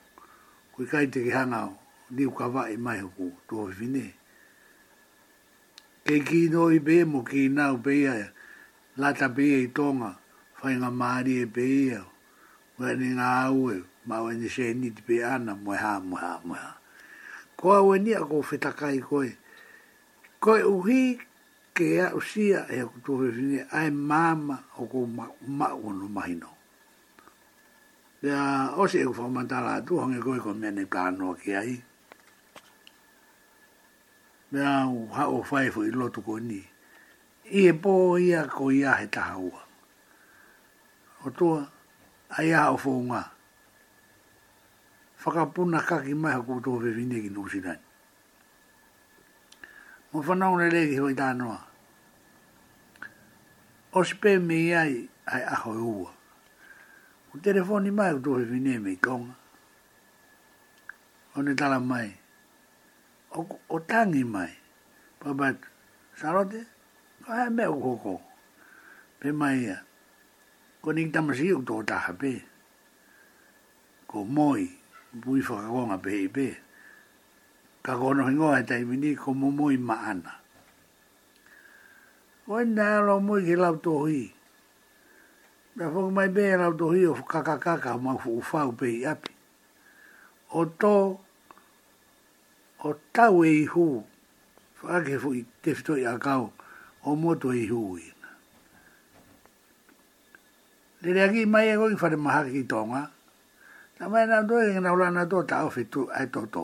[0.76, 1.72] kui kai te ki hangau,
[2.14, 4.06] ni u ka vae mai hoku, tu hoi fine.
[6.06, 8.32] Kei ki no i be mo ki nau be ia,
[8.98, 10.12] lata be ia i tonga,
[10.62, 12.06] fai ngā maari e be ia,
[12.78, 13.82] wani ngā au e,
[14.34, 16.60] e ni se niti be ana, mwe ha, mwe ha, mwe
[17.58, 19.30] ko au ni nia ko whetakai koe.
[20.44, 21.18] Koe uhi
[21.76, 26.52] ke a usia e a kutuwe whine ai mama o ko ma mau anu mahino.
[28.24, 31.74] Ia ose e whamantara atu hange koe ko mene kānoa ki ai.
[34.56, 36.60] ha o fai fo i lotu ko ni.
[37.46, 39.62] I e pō ia ko ia he taha ua.
[41.26, 41.60] O tua,
[42.40, 43.20] ai aha o whaunga.
[43.20, 43.35] Ia
[45.26, 47.78] whakapuna kaki mai haku tō whewine ki nōsi nai.
[50.14, 51.58] Mō whanau ne legi hoi tānoa.
[53.94, 54.94] O si pē me iai
[55.28, 56.12] ai aho e ua.
[57.34, 59.34] O telefoni mai haku tō whewine me i konga.
[61.36, 62.12] O ne tala mai.
[63.34, 64.52] O, o tangi mai.
[65.20, 65.58] Pabat,
[66.22, 66.62] sarote?
[67.28, 68.22] O hea me o koko.
[69.20, 69.82] Pē mai ia.
[70.86, 72.34] Ko ni tamasi o tō taha pē.
[74.08, 74.70] Ko moi
[75.24, 76.48] mui whakakonga pe i pe.
[77.86, 80.34] Ka gono hingoa e taimini ko mo mana maana.
[82.48, 84.22] na nda alo mui ki lau tohi.
[85.76, 89.32] Na whaka mai pe lau tohi o kakakaka ma ufau pe i api.
[90.52, 90.96] O tō,
[92.88, 93.86] o tau e i hu,
[94.84, 96.44] whaake fu i tefto i akau,
[97.08, 98.30] o moto e i hu ina.
[101.02, 103.04] Lirea ki mai e koi whare mahake ki tonga,
[103.96, 106.64] Na mai na doi ngā ula na do ta ofi tu ai tō tō.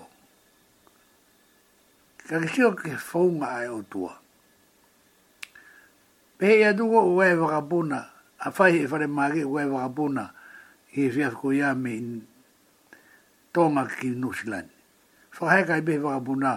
[2.28, 4.12] Ka kisio ke whaunga ai o tua.
[6.38, 8.00] Pehe ia tuko u e wakapuna,
[8.42, 10.26] a whai e whare māke u e wakapuna,
[10.98, 12.10] i e fiaf ko ia me in
[13.56, 14.68] tōnga ki Nusilan.
[15.32, 16.56] Whakai kai pehe wakapuna,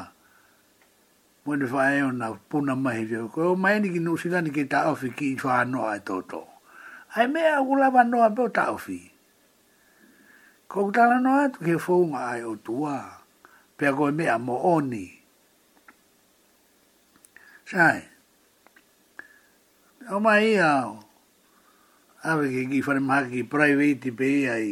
[1.46, 4.88] mwene whae o na puna mahi fiaf ko, o mai ni ki Nusilan ki ta
[4.90, 6.42] ofi ki i whaanoa ai tō tō.
[7.14, 8.72] Ai mea ulawa noa pō ta ofi.
[8.72, 9.02] ta ofi
[10.68, 13.22] ko tala no atu ke fo nga ai o tua
[13.76, 15.04] pe ko me a mo oni
[17.70, 18.00] sai
[20.08, 20.70] o mai a
[22.24, 24.70] ave ke ki fare ma ki private pe ai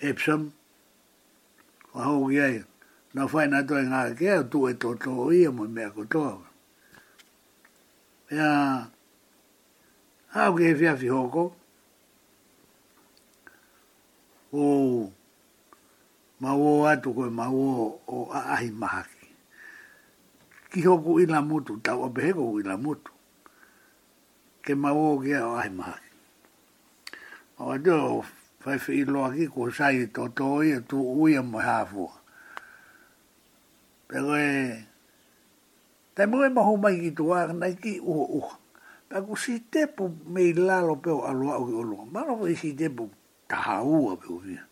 [0.00, 0.52] epsom
[1.92, 2.56] ko ho ge ai
[3.14, 6.24] na fai na to nga ke tu e to to i mo me ko to
[8.36, 8.48] ya
[10.32, 11.22] ha ke fi a fi ho
[14.56, 14.68] o
[16.42, 17.66] mawo atu koe mawo
[18.08, 19.28] o ahi mahaki.
[20.70, 23.12] Ki hoku ila mutu, tau apeheko hoku ila mutu.
[24.64, 26.12] Ke mawo ke o ahi mahaki.
[27.60, 28.16] O do o
[28.60, 32.12] faife ilo aki ko sai to to e tu ui e mo hafua.
[34.08, 34.50] Pero e...
[36.16, 38.56] Tai mo e maho mai ki tua, na ki u uho.
[39.08, 42.04] Pako si tepo me ilalo peo aloa o ki oloa.
[42.08, 43.04] Mano si tepo
[43.48, 44.66] ta haua pe o vina.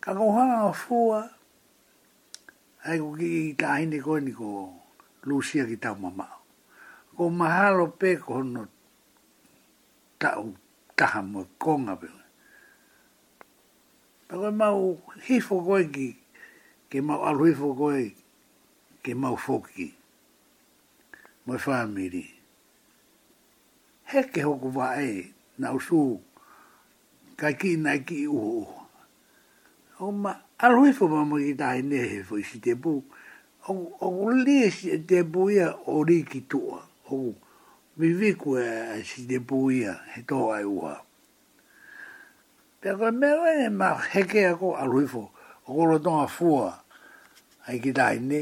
[0.00, 1.20] Ka ko hanga a fua,
[2.86, 4.70] hei ko ki i ta hindi koe ni ko
[5.28, 6.40] lusia ki tau mamao.
[7.16, 8.64] Ko mahalo pe ko hono
[10.20, 10.54] tau
[10.96, 12.28] taha mo konga pe o vina.
[14.28, 14.96] Pa e mau
[15.28, 16.08] hifo koe ki,
[16.88, 18.08] ke mau alu hifo koe
[19.04, 19.90] ke mau foki.
[21.48, 22.26] Moi whaamiri.
[24.12, 26.20] Heke hoku wae na usuu
[27.40, 28.68] ka ki na ki u
[29.96, 32.94] o ma a rui fo ma i ta ne he fo si te bu
[33.64, 33.72] o
[34.06, 37.16] o li si te bu ya o ri ki tu o
[37.98, 40.94] mi vi ku e, e si te bu ya he to ai u a
[42.84, 45.22] pe ko me o e ma he ke ko a rui fo
[45.64, 46.48] o ko lo to a fu
[47.66, 48.40] ai ki ta ne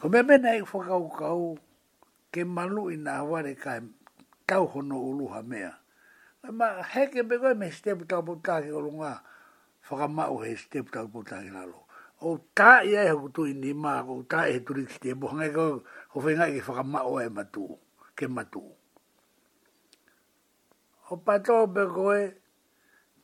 [0.00, 1.48] ko me me nei fo ka u ka u
[2.32, 3.72] ke malu i na wa re ka
[4.50, 5.72] kau hono uluha mea
[6.58, 9.14] ma heke be koe me step ke po nga o lunga
[10.14, 11.86] ma o he step tau po tāke la lo.
[12.20, 15.46] O ta ia e hukutu i ni mā, o ta e turi ki step, hanga
[15.48, 15.82] i e koe
[16.12, 17.64] ho whenga i ma o e matu,
[18.16, 18.64] ke matu.
[21.10, 22.20] O pa to be koe,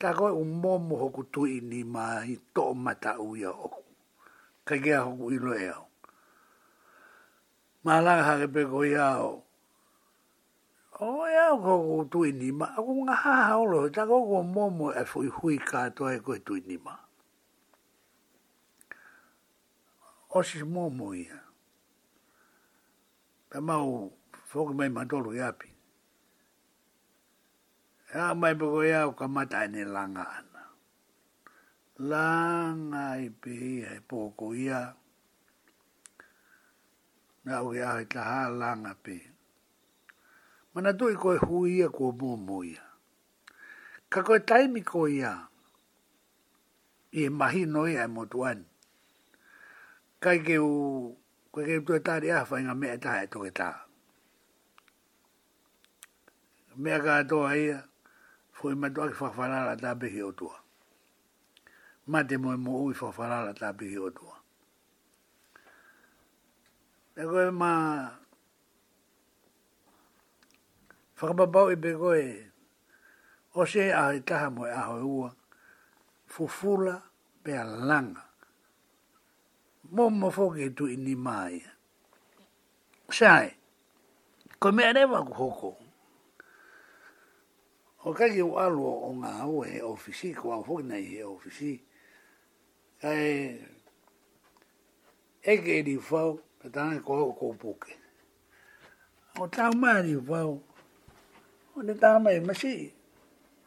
[0.00, 3.82] tā koe u momo hukutu i ni mā, i tō mata uia oku.
[4.64, 5.82] Ka kia ho i lo e eo.
[7.84, 8.60] Mā langa hake pe
[8.90, 9.43] ya o
[11.00, 15.02] o e au ka koko tui nima, a kunga haha olo, ta koko momo e
[15.04, 16.94] fui hui kātoa e koe tui ma
[20.34, 21.38] O si momo ia.
[23.50, 24.10] Ta mau
[24.52, 25.70] whoki mai ma i api.
[28.14, 30.62] E a mai pako e au ka mata ene langa ana.
[31.98, 34.94] Langa i pe ia e pōko ia.
[37.44, 39.33] Nau i ahi taha langa pe ia
[40.74, 42.80] mana doi koe huia kua mōmōia.
[44.10, 45.46] Ka koe taimi koe ia,
[47.12, 48.64] i e mahi noi ai motu ani.
[50.20, 51.14] Ka i keu,
[51.50, 53.70] koe keu tue tāri awha inga mea e tāi e toke tā.
[56.76, 57.78] Mea kā toa ia,
[58.52, 60.58] fui matua ki whawharara tā pehi o tua.
[62.10, 64.34] Mā moe mō ui whawharara tā pehi o tua.
[67.16, 68.23] Ne koe maa,
[71.18, 72.50] whakababau i begoe, e
[73.54, 75.30] o se a i taha mo e aho e ua
[76.26, 77.02] fufula
[77.42, 78.24] pe a langa
[79.94, 81.62] mo mo fōke e tu i ni mai
[83.10, 83.54] sai
[84.58, 85.76] ko mea rewa ku hoko
[88.04, 91.78] o kaki u alo o ngā au he ofisi ko au fōke nei he ofisi
[92.98, 93.62] kai
[95.52, 97.94] ege e di fau petana ko hoko kou puke
[99.38, 100.58] o tau mai di fau
[101.74, 102.92] O ne tā mai, ma si.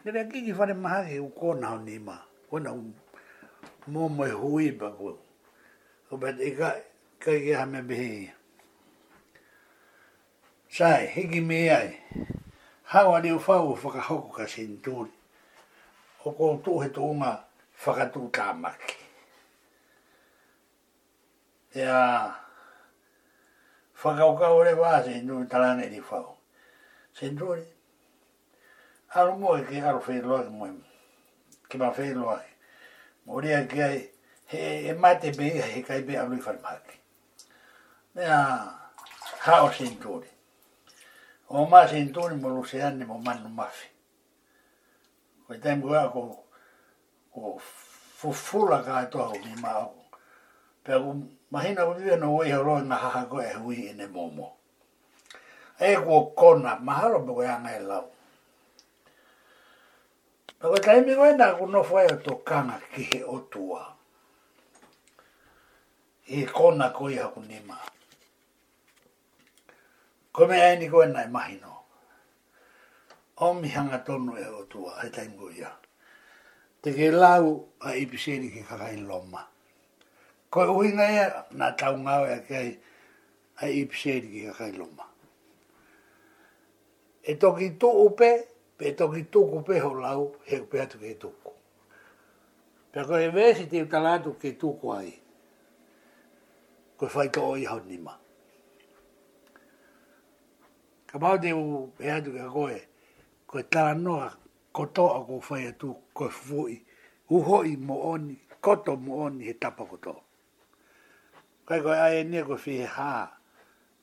[0.06, 2.16] Ne rea kiki fare maha ke u kona ni ma
[2.52, 2.94] Wana u
[3.92, 5.12] mo mai hui pa kua.
[6.12, 6.70] O bat e ka,
[7.20, 8.32] ka i kia hame bihi.
[10.70, 11.90] Sai, hiki me ai.
[12.84, 15.12] Hau ane u whau whakahoku ka senturi.
[16.24, 17.32] O kō tō he tōunga
[17.84, 18.98] whakatū tā maki.
[21.76, 22.32] Ea,
[24.02, 26.38] whakaukau re wā senturi talane ni whau.
[27.14, 27.64] Senturi,
[29.14, 30.72] aro mo e ke aro fei loa ke moe,
[31.70, 32.42] ke ma fei loa
[33.26, 34.10] Mo ori a ke
[34.52, 36.96] he e mate be, he kai be aloi fai maki.
[38.16, 38.72] Me a,
[39.44, 40.28] hao sen tori.
[41.50, 43.90] O ma sen tori mo lo se ane mo manu mafi.
[45.50, 46.46] O e taim kua ko,
[47.36, 49.92] ko fufula ka atoa o mi ma o.
[50.84, 51.12] Pe a ko,
[51.52, 54.54] mahina ko tibia no oi horoi na haha koe hui ene momo.
[55.80, 58.08] E ko kona, mahalo pe koe anga e lau.
[60.60, 63.38] Pako tae mi koe nga kuno fwai o tō kanga ki he o
[66.28, 67.78] e kona koe haku nima.
[70.34, 71.74] Koe mea ni koe nga e mahino.
[73.38, 75.28] O mi hanga tonu e otua tua, he tae
[76.82, 77.46] Te ke lau
[77.80, 79.42] a ipiseni ki kakai loma.
[80.52, 81.28] Ko ui nga ia,
[81.58, 82.70] nga tau ngau e kei
[83.64, 85.06] a ipiseni ki kakai loma.
[87.24, 88.32] E toki tō upe,
[88.78, 91.52] pe toki tuku peho lau, he pe atu ke tuku.
[92.92, 95.12] Pea koe e vesi te utalatu ke tuku ai,
[96.98, 98.14] koe fai to oi hau nima.
[101.10, 102.78] Ka mau te u pe atu ke koe,
[103.50, 104.30] koe tala noa
[104.76, 106.78] kotoa koe fai atu koe fui,
[107.36, 110.22] uhoi mo oni, koto mo oni he tapa kotoa.
[111.68, 113.26] Kai koe ae nia koe fie haa,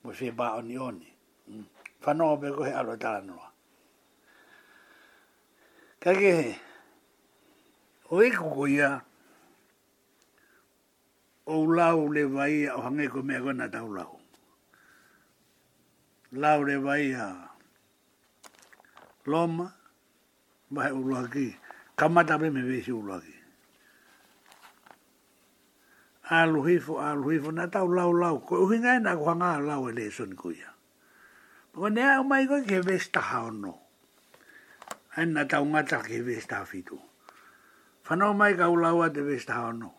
[0.03, 1.09] koe fie ba oni oni.
[1.47, 1.67] Hmm.
[2.05, 3.54] Whanoa pe koe alo tala noa.
[6.05, 6.57] Kake he,
[8.13, 9.01] o koko ia,
[11.47, 14.21] o lau le vai o hangi ko mea gana tau lau.
[16.33, 17.49] Lau le vai a
[19.25, 19.73] loma,
[20.71, 21.57] vai uruaki,
[21.97, 23.35] kamata pe me vesi uruaki.
[26.31, 29.89] A luhifo, a luhifo, na tau lau lau, ko uhinga e na ko hanga lau
[29.89, 30.69] e le soni ko ia.
[31.73, 33.84] Ko nea o koi ke vesta hao noo
[35.17, 36.99] aina tau ngata ke vesta fitu.
[38.07, 39.95] Whanau mai ka ulaua te vesta hono.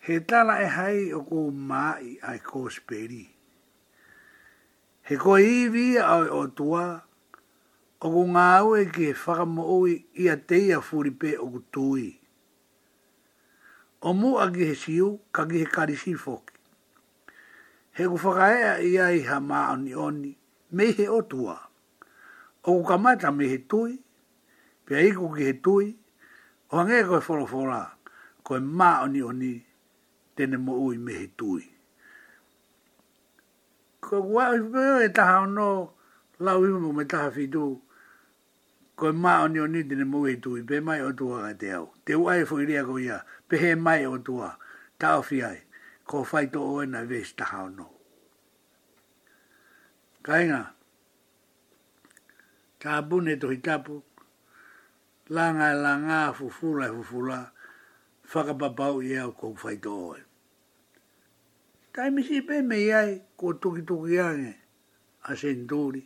[0.00, 3.26] He tala e hai o ko mai ai ko speri.
[5.02, 6.94] He ko iwi au o tua,
[8.02, 12.10] o ko ngā ue ke whakamo ui i a teia furipe o ko tui.
[14.06, 16.54] O mu agi he siu, kagi he karisi foki.
[17.96, 20.36] He ku whakaea i ai ha maa oni oni,
[20.70, 21.56] mei he o tua
[22.66, 23.98] o ka mata me he tui,
[24.84, 25.86] pe a iku ki he tui,
[26.70, 27.80] o hangea koe wholawhola,
[28.42, 29.54] koe mā oni oni,
[30.36, 31.62] tene mo ui me he tui.
[34.02, 35.70] Koe kua i pēo e taha ono,
[36.44, 37.64] lau ima mo me taha fitu,
[38.98, 41.72] koe mā oni oni tene mo ui he tui, pe mai o tua ka te
[41.78, 41.90] au.
[42.04, 44.56] Te uai fo i rea ia, pe he mai o tua,
[44.98, 45.60] tau fi ai,
[46.06, 47.90] koe whaito oena vēs taha ono.
[50.26, 50.75] Kainga
[52.78, 54.02] ka bune to hitapu
[55.34, 57.52] langa langa fufula fufula
[58.22, 60.22] faka babau ia ko fai to oi
[61.92, 63.00] tai mi si pe me ia
[63.38, 64.52] ko tuki tuki ane
[65.28, 66.02] a senduri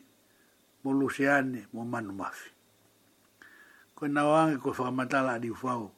[0.83, 2.51] mo luciane mo manu mafi
[3.97, 5.91] ko na wange ko faka matala di fau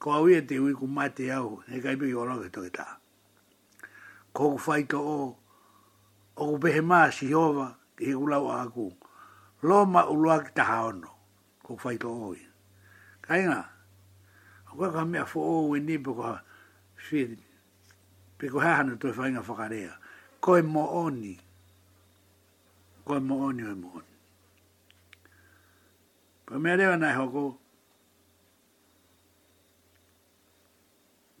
[0.00, 2.96] ko awia te ui ku mate au e kai pe yo longa to ta
[4.32, 5.20] ko fai to o
[6.40, 8.88] o behema si hova ke gulau aku
[9.62, 11.10] lo ma ulua ki taha ono,
[11.62, 12.40] ko fai to oi.
[13.22, 13.60] Kai nga,
[14.74, 16.42] kua ka mea fo o ui ni peko ha,
[17.06, 17.18] fi,
[18.38, 19.92] peko hahanu toi fai nga whakarea,
[20.42, 21.34] koe mo oni,
[23.06, 24.10] koe mo oni oi mo oni.
[26.46, 27.42] Pa mea rewa nai hoko,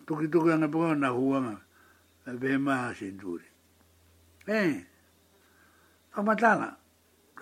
[0.06, 1.54] tuki tuki anga peko na huanga,
[2.26, 3.18] e vema ha sen
[4.46, 4.74] Eh,
[6.10, 6.68] pa matala, pa matala,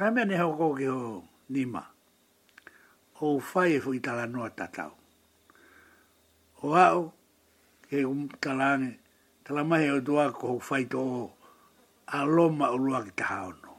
[0.01, 1.01] Ka mea ne hau kōke ho
[1.55, 1.82] nima.
[3.20, 4.92] O whai e fui tala noa tatau.
[6.62, 7.03] O hao,
[7.86, 8.88] ke kum talange,
[9.44, 11.20] tala mahi o tua ko hau whai to o
[12.16, 13.74] a loma o lua ki taha ono.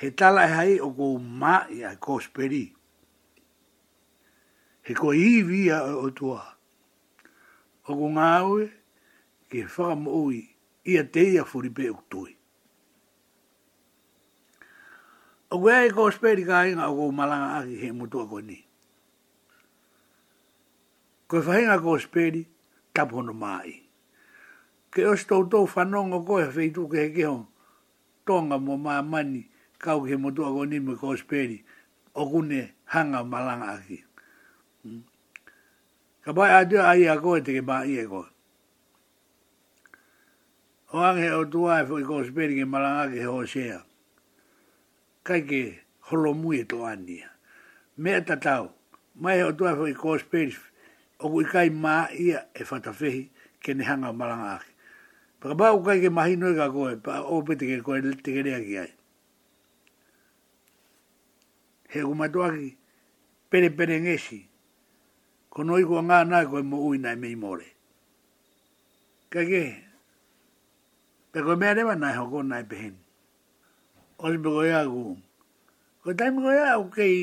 [0.00, 2.64] He tala e hai o kou ma i a kōsperi.
[4.82, 6.42] He ko iwi a o tua.
[7.86, 8.66] O kou ngāwe,
[9.48, 10.40] ke whakamu ui,
[10.84, 12.40] ia teia furipe uktui.
[15.52, 18.56] Ue ai ko speri ka inga o malanga aki he mutua ko ni.
[21.28, 22.46] Ko e whahinga ko speri,
[22.96, 23.84] tapono mai.
[24.88, 27.44] Ke os tau tau whanongo ko e whaitu ke he keho,
[28.24, 29.44] tonga mo maa mani,
[29.76, 31.60] kau he mutua ko ni me ko speri,
[32.16, 34.00] o kune hanga malanga aki.
[34.84, 35.04] Hmm?
[36.24, 38.28] Ka bai atua ai a koe teke maa i e koe.
[40.96, 43.76] O ange o tuai fwoi ko speri ke malanga ke ho sea.
[43.84, 43.90] Ka
[45.26, 45.60] kaike
[46.10, 47.30] holo mui e toa ania.
[47.96, 48.64] Mea tatau,
[49.22, 50.58] mai o tua fwi kōs pēris,
[51.24, 51.96] o kui kai mā
[52.26, 53.22] ia e whatawhihi
[53.62, 54.70] ke ne hanga maranga ake.
[55.40, 58.42] Paka pā kai ke mahi noi ka koe, pā ope te ke koe te ke
[58.46, 58.92] rea ki ai.
[61.92, 62.70] He kumatoa ki,
[63.50, 64.40] pere pere ngesi,
[65.52, 67.68] kono iku a ngā nai koe mo ui nai mei more.
[69.30, 69.62] Kai ke,
[71.32, 73.01] pe koe mea rewa nai hoko nai pehenu
[74.22, 75.16] ali me goia agu.
[76.02, 77.16] Ko tai me goia agu kei,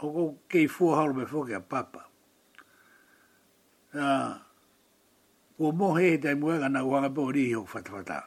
[0.00, 2.02] hoko kei fua halu me fuke a papa.
[5.56, 8.18] Kua mohe he tai mua ka nagu hanga pori hi hoko fatafata.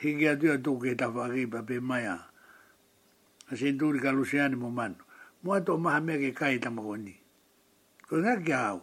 [0.00, 2.16] Hiki atu a tuke e tafa agi pa pe maia.
[3.50, 4.96] A sen tuuri ka lusiani mo manu.
[5.42, 7.16] Mua to maha mea ke kai tamakoni.
[8.06, 8.80] Ko ngā kia au.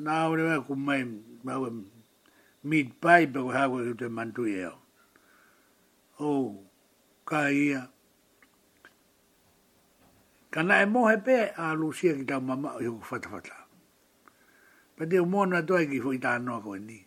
[0.00, 1.04] Nā au rewa kumai,
[1.44, 1.68] mawe,
[2.64, 4.76] meat pie, pe kua hawa ki tue mantui eo
[6.20, 6.54] o
[7.24, 7.88] kaia.
[10.50, 13.54] Ka nae mohe pe a Lucia ki tau mama o yoko whatawhata.
[14.96, 16.98] Pa te o mōna toa ki fwoi tā noa koe ni.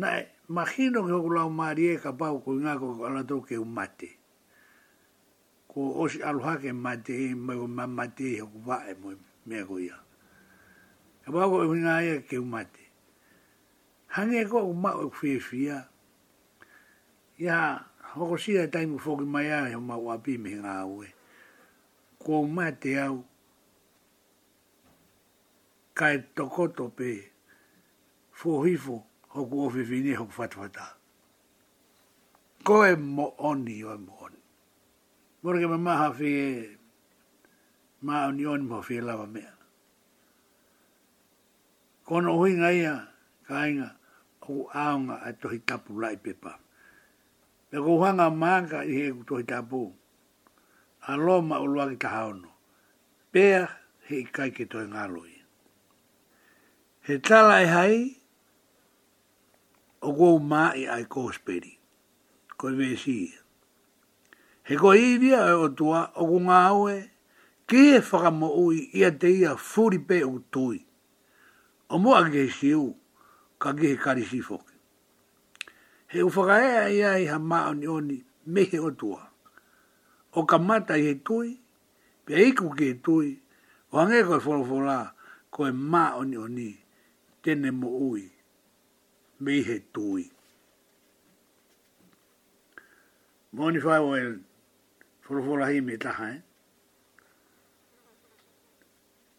[0.00, 3.58] Nae, mahino ki hoko lau maari e ka pau koe ngā koe ala tō ke
[3.60, 4.10] o mate.
[5.66, 9.16] Ko osi aluhake mate e mai o ma mate e hoko wae moe
[9.46, 9.98] mea koe ia.
[11.26, 12.86] Ka pau koe ngā e ke o mate.
[14.14, 15.82] Hange koe o mao e kwhiwhia
[17.42, 17.80] ya
[18.14, 21.06] hoko si ai taimu foki mai ai ma wa pi me nga we
[22.22, 23.16] ko ma te au
[25.98, 27.08] kai toko to pe
[28.38, 28.96] fo hifo
[29.34, 30.84] hoko o fi ni hoko fat fata
[32.66, 34.40] ko e mo oni o e mo oni
[35.42, 36.30] morge ma ma hafi
[38.06, 39.50] ma oni oni mo fi lava mea
[42.06, 42.94] kono huinga ia
[43.48, 43.88] kainga
[44.50, 46.42] o aunga ato hitapu lai pepa.
[46.42, 46.61] pa
[47.72, 49.86] Me ko hanga maanga i he kuto i tapu.
[51.08, 52.50] A loma o luangi taha ono.
[53.32, 53.64] Pea
[54.08, 55.30] he i kaike toi ngaloi.
[57.08, 57.94] He tala e hai,
[60.06, 61.72] o kou maa i ai kousperi.
[62.60, 63.16] Koi me si.
[64.68, 66.98] He ko iria e o tua o kou ngā oe,
[67.72, 70.82] ki e whakamo ui i a te ia furi pe o tui.
[71.92, 72.84] O mua ke siu,
[73.60, 74.71] ka ke he karisifoke
[76.12, 79.28] he ufakae ai ai ha maa ni oni mehe o tua.
[80.34, 81.56] O ka mata i he tui,
[82.26, 83.28] pia iku ki he tui,
[83.92, 84.96] o hange koe wholawhola
[85.54, 86.68] koe maa oni oni
[87.42, 88.22] tene mo ui
[89.42, 90.24] me he tui.
[93.56, 94.32] Moni whai o el
[95.24, 96.38] wholawhola hi me taha e.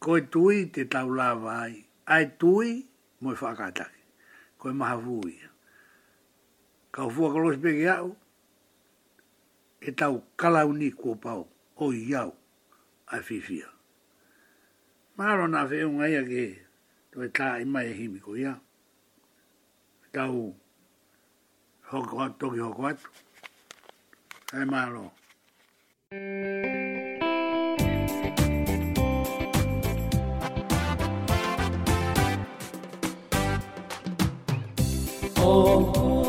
[0.01, 2.67] Koe tui te tau lawa ai, ai tui
[3.21, 4.01] moe whakatake,
[4.57, 5.52] koe maha vuia
[6.93, 8.09] ka fua ka losi pege au,
[9.81, 12.33] e tau kalau ni kua pau, o iau,
[13.07, 13.67] a fifia.
[15.17, 16.43] Maro na fe unga ia ke,
[17.11, 18.53] to e tā i mai e himi ko ia.
[20.05, 20.53] E tau,
[21.89, 23.09] hoko atu, toki hoko atu.
[24.53, 25.09] Hei maro.
[35.45, 36.22] Oh, oh.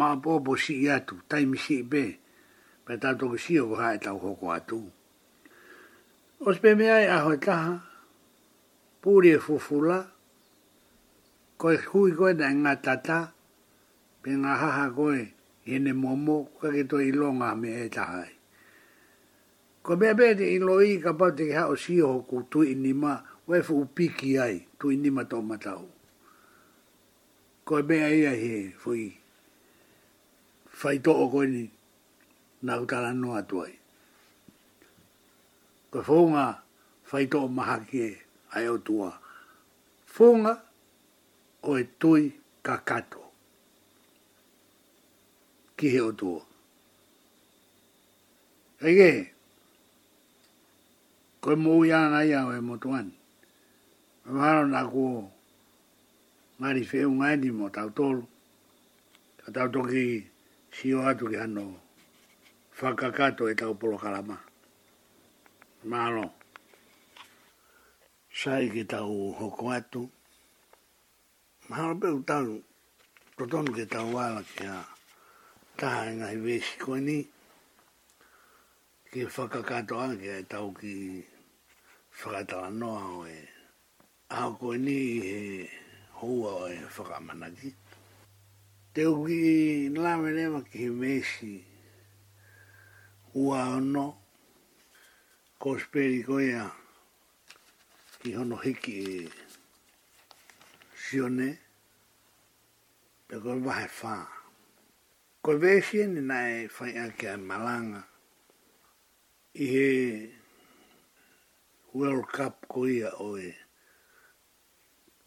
[0.00, 2.02] maa pōpō si i atu, tai mi si i pē,
[2.86, 4.78] pē tātō si o kua e tau hoko atu.
[6.46, 7.74] O spē mea e aho e taha,
[9.04, 9.98] ko e fufula,
[11.60, 13.18] koe hui koe na ngā tata,
[14.24, 15.20] pē ngā haha koe
[15.66, 18.32] i ne momo, kua ke tō i longa me e taha e.
[19.84, 22.64] Ko be be te ilo i ka pau te kiha o si o ku tu
[22.64, 25.86] i nima, wefu piki ai tu i nima tō matau.
[27.64, 29.19] Ko mea ai he fui
[30.80, 31.64] fai to o koe ni
[32.64, 33.74] na utala no atuai.
[35.92, 36.44] Ko fonga
[37.10, 38.08] fai to o maha kie
[38.56, 39.10] ai o tua.
[40.14, 40.52] Fonga
[41.68, 42.22] o e tui
[42.66, 43.20] kakato.
[45.76, 46.40] Ki he o tua.
[48.88, 49.10] Ege,
[51.44, 53.12] koe mo ui ana ia o e motuan.
[54.24, 55.28] Mahalo na kuo
[56.58, 58.24] ngari feo ngai ni mo tau tolu.
[59.54, 60.29] Tau toki ki
[60.76, 61.64] si o atu ki hano
[62.78, 64.38] whakakato e tau polo kalama.
[65.84, 66.34] Mano,
[68.30, 70.02] sai ki tau hoko atu,
[71.68, 72.52] mahalo peu tau,
[73.36, 74.86] totonu ki tau wala ki a
[75.78, 77.18] taha e ngai vesi koe ni,
[79.10, 80.94] ki whakakato anke e tau ki
[82.22, 83.42] whakatala noa o e,
[84.38, 84.98] a koe ni
[85.34, 85.38] e
[86.18, 87.70] hua o e whakamanaki
[89.00, 91.52] te uki la ma ki mesi
[93.42, 94.06] ua ono
[95.60, 96.64] ko speri koia
[98.20, 99.30] ki hono hiki e
[101.02, 101.48] sione
[103.28, 104.12] te ko vahe fa
[105.42, 108.02] ko vesi e ni nai fai ake a malanga
[109.62, 109.88] i he
[111.96, 113.48] World Cup koia oe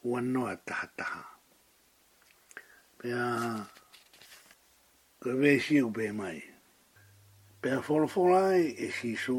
[0.08, 1.33] ua noa e taha taha
[3.04, 3.24] pia
[5.22, 6.40] ka vē siu pē mai.
[7.62, 9.36] Pia wholawhola ai e sisu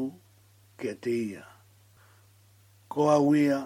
[0.79, 1.43] kia te ia.
[2.91, 3.57] Ko a wia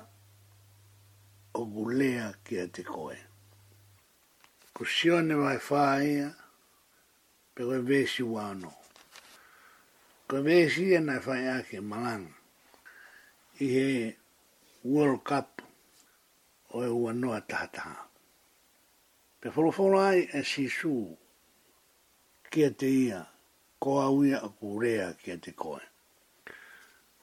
[1.59, 3.17] o gulea kia te koe.
[4.73, 6.27] Ko sio ne wai whā ia,
[7.53, 8.73] pia ka vē siu anō.
[10.31, 12.27] Ka vē siu ana e whai ake malang.
[13.59, 14.15] I he
[14.83, 15.51] World Cup
[16.75, 18.08] o e ua noa tahataha.
[19.41, 20.97] Pe wholofora ai e sisu
[22.51, 23.19] kia te ia,
[23.81, 25.79] ko auia a ku rea kia te koe.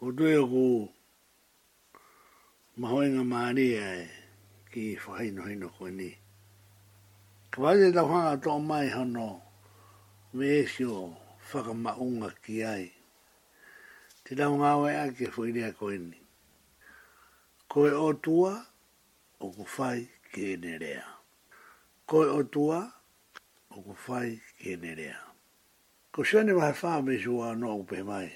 [0.01, 0.65] Ko tui a ku
[2.81, 4.07] mahoenga maaria e
[4.73, 6.09] ki whaheino hino koe ni.
[7.53, 9.27] Ka wale tau hanga tō mai hono
[10.37, 10.99] meesio
[11.53, 12.87] whakamaunga ki ai.
[14.25, 16.19] Te tau ngāwe a ke whuirea koe ni.
[17.71, 18.53] Koe o tua,
[19.37, 20.01] o ku whai
[20.33, 21.05] ki e ne rea
[22.07, 22.87] ko e o tua
[23.75, 25.19] o ku fai ke nerea.
[26.15, 28.31] Ko shane wa hafa me jua no o pe mai.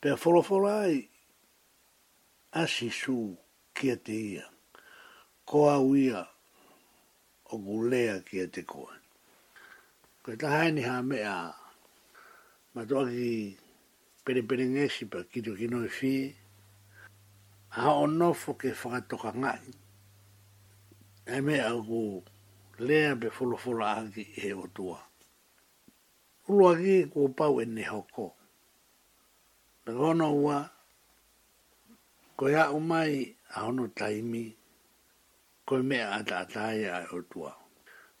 [0.00, 1.08] Pe folo folo ai
[2.52, 3.36] asisu
[3.74, 4.44] kia te ia.
[5.48, 6.20] Ko au ia
[7.52, 8.94] o ku lea kia te koe.
[10.22, 11.34] Ko e taha ni ha mea
[12.74, 13.56] ma toa ki
[14.24, 16.28] pere pere ngesi pa kito ki noi fie.
[17.72, 19.60] Ha onofo ke whakatoka ngai.
[21.34, 22.20] E mea ku
[22.78, 25.00] lea pe folo folo aki e o tua.
[26.48, 28.32] Ulo aki e kua pau e ne hoko.
[29.84, 30.68] Pe kono ua,
[32.36, 34.54] koe a umai a hono taimi,
[35.64, 37.54] koe mea ata atai a o tua.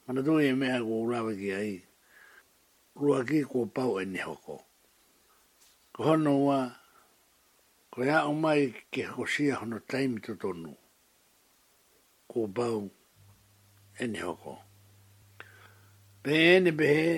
[0.06, 1.82] Mana tui e mea kua urawa ki ai,
[2.96, 4.62] ulo aki e kua pau e ne hoko.
[5.92, 6.60] Ko hono ua,
[7.90, 10.34] koe a umai ke hosia hono taimi to
[12.28, 13.05] Kua pau e
[14.02, 14.54] ene hoko.
[16.22, 17.14] Pe ene pehe,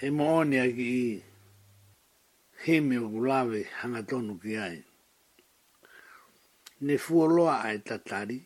[0.00, 1.12] e moone aki i,
[2.64, 4.78] heme o kulawe hanga tonu ki ai.
[6.84, 8.38] Ne fuoloa ai tatari,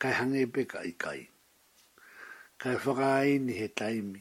[0.00, 1.22] kai hange e peka i kai.
[2.60, 4.20] Kai whakaaini he taimi,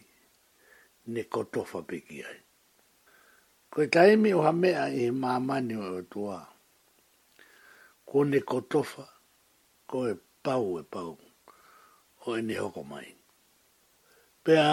[1.15, 2.39] ne kotofa peki ai.
[3.73, 6.37] Koe taimi o hamea i he maamani o tua.
[8.07, 9.03] Ko ne kotofa,
[9.89, 10.13] ko e
[10.45, 11.13] pau e pau
[12.27, 13.07] o ene hoko mai.
[14.43, 14.65] Pea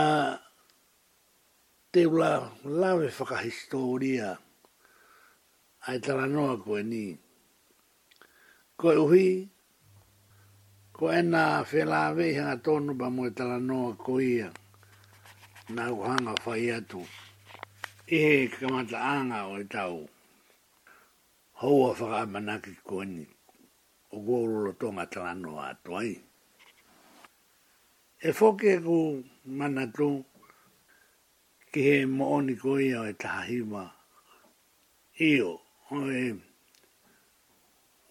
[1.93, 2.31] te ula
[2.81, 4.29] lawe whakahistoria
[5.87, 7.05] ai tala noa ko e ni.
[8.79, 9.29] Ko e uhi,
[10.97, 14.49] ko e nā whelawe hanga tonu pa mo e tala noa ko ia.
[15.75, 17.03] Nā uhanga whai atu.
[18.17, 19.99] Ihe kamata anga o e tau.
[21.63, 23.25] Hoa whakamanaki ko e ni.
[24.11, 26.13] O gōrolo tonga tala noa atu ai
[28.21, 30.25] e foke e ku manatu
[31.73, 33.85] ki he mooni koi au e tahahiwa
[35.29, 35.53] io
[35.95, 36.35] o e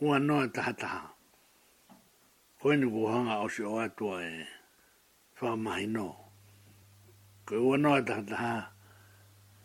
[0.01, 1.13] ua noa tahataha.
[2.59, 4.47] Koe ni kuhanga o si o atua e
[5.39, 6.07] wha mahi no.
[7.45, 8.73] ko ua noa tahataha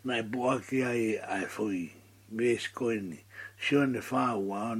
[0.05, 1.89] mai e bua ki ai ai fui.
[2.29, 3.17] Mies koe ni
[3.57, 4.77] sio ne wha ua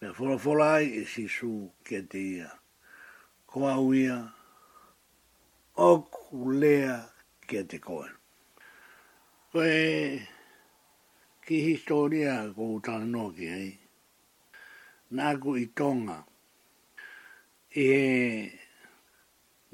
[0.00, 2.50] Me wholawhola ai e si su kia te ia.
[3.46, 4.32] Koa uia
[5.76, 6.96] oku lea
[7.46, 8.08] kia te koe.
[9.50, 10.28] Koe
[11.46, 13.72] ki historia ko utana noa ki hei.
[15.14, 16.20] Nāku i tonga
[17.74, 18.52] i he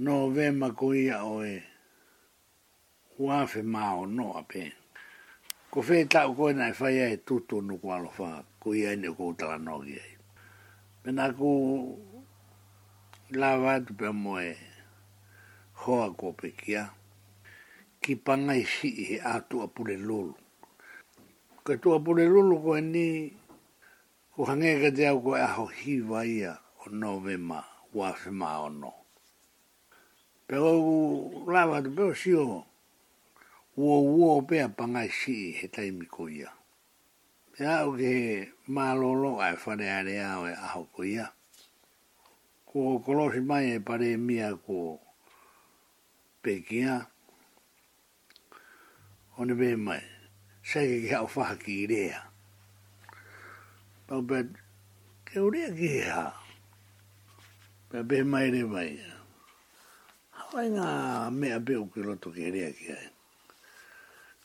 [0.01, 1.57] novema ko ia o e
[3.17, 4.65] huafe māo noa pē.
[5.73, 8.31] Ko whē tau koe nai whaia e tuto no ko alofa
[8.61, 10.15] ko ia ene ko utana noa ki hei.
[11.05, 11.49] Me nāku
[13.37, 14.55] lawa atu pe moe e
[15.81, 16.89] hoa ko pekia.
[18.01, 20.37] Ki pangai si he atu apule lolo.
[21.67, 23.07] Ka tu apule lolo ko eni
[24.33, 26.53] ko hange ka te au ko e aho hiwa ia
[26.85, 27.61] o novema
[27.97, 28.93] wa fema o no.
[30.47, 30.97] Pero u
[31.51, 32.47] lawa tu peo si o
[33.77, 36.51] uo uo pea pangai si e he taimi ko ia.
[37.59, 38.23] E au ke he
[38.71, 41.27] malolo ai e whare are au e aho ko ia.
[42.69, 45.01] Ko kolosi mai e pare mia ko
[46.47, 47.03] pekia.
[49.39, 50.03] O ne me mai,
[50.63, 52.23] sai ke hau faha ki rea.
[54.07, 54.39] Pau pe,
[55.27, 56.23] ke urea ki hea.
[57.91, 58.87] Pea pe mai re mai.
[60.39, 60.87] Hawai ngā
[61.35, 63.07] mea peo ki roto ke rea ki hai.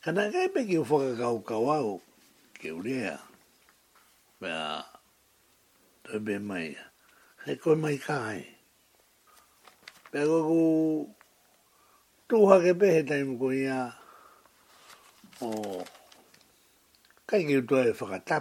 [0.04, 2.02] Kana kai pe ki ka kau kau au,
[2.60, 3.18] ke urea.
[4.42, 4.84] Pea,
[6.04, 6.74] toi pe mai.
[7.46, 8.42] Hei koi mai kai.
[10.12, 10.52] Pea ku
[12.32, 13.80] tu ha ke pe he taim ko ia
[15.44, 15.48] o
[17.28, 18.38] kai ki to e faka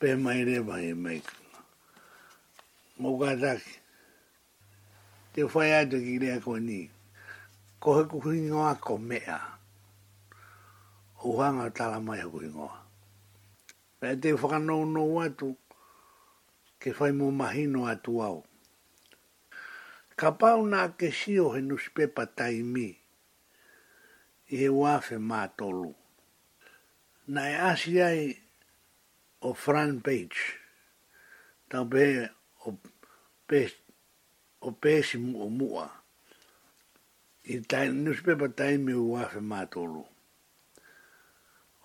[0.00, 1.18] pe mai re mai mai
[3.04, 3.50] mo ga da
[5.36, 6.80] te fai a te ki rea ko ni
[7.82, 9.36] ko he ku hingoa ko mea
[11.26, 12.38] o hanga tala mai ha ku
[14.00, 15.48] pe te faka nou nou atu
[16.80, 18.38] ke fai mo mahino atu au
[20.16, 22.88] ka pau nā ke sio he nusi pepa tai mi.
[24.52, 25.88] I he wāwhi mātolu.
[27.32, 28.26] Nā e asi ai
[29.48, 30.40] o Fran Page.
[31.72, 32.04] Tau pē
[32.68, 32.74] o,
[33.48, 33.60] pē,
[34.68, 35.86] o pēsi mu o mua.
[37.52, 40.02] I tai, nusi pepa tai mi o wāwhi mātolu.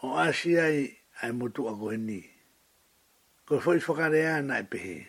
[0.04, 0.78] O asi ai
[1.24, 2.24] ai motu a kohe
[3.48, 5.06] Ko foi whakare ana e pehe.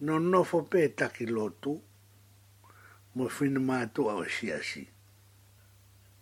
[0.00, 1.24] No nofo pē taki
[3.18, 4.86] mo fina mato a si si.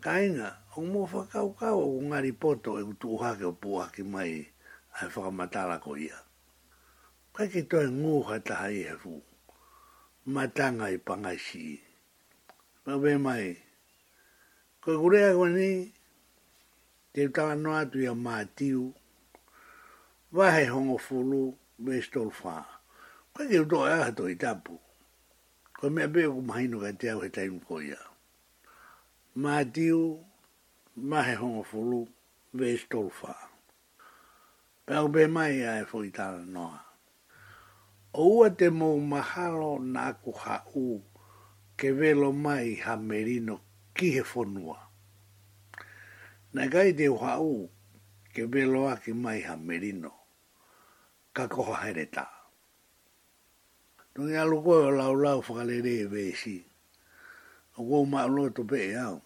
[0.00, 4.46] Kainga, o mo whakau kau o ngari poto e utu uhake o puake mai
[5.02, 6.16] a la ko ia.
[7.34, 9.14] Kai ki toi ngūha taha i e hefu,
[10.34, 11.80] matanga i pangasi.
[12.86, 13.56] Ma we mai,
[14.80, 15.92] ko kurea kwa ni,
[17.12, 18.94] te utala no atu ia mātiu,
[20.32, 22.54] wahe hongo fulu, me stolfa.
[23.36, 24.80] Kai ki utu e aha toi tapu.
[25.76, 28.00] Ko mea bea ku mahi nuka te au he taimu ko ia.
[29.42, 30.00] Mā tiu,
[31.08, 32.00] mā he honga fulu,
[32.56, 33.32] vē stolfa.
[34.86, 36.78] Pea ku bea mai ia e fui tāna noa.
[38.16, 40.84] O ua te mou mahalo nā ku ha u,
[41.78, 43.56] ke velo mai ha merino
[43.96, 44.78] ki he fonua.
[46.56, 47.54] Nā kai te ha u,
[48.32, 50.12] ke velo aki mai ha merino,
[51.36, 52.32] ka koha heretaa
[54.16, 56.54] to ngā loko e o lau lau whakalere e vēsi.
[57.76, 59.18] O kua uma alo e tope e au.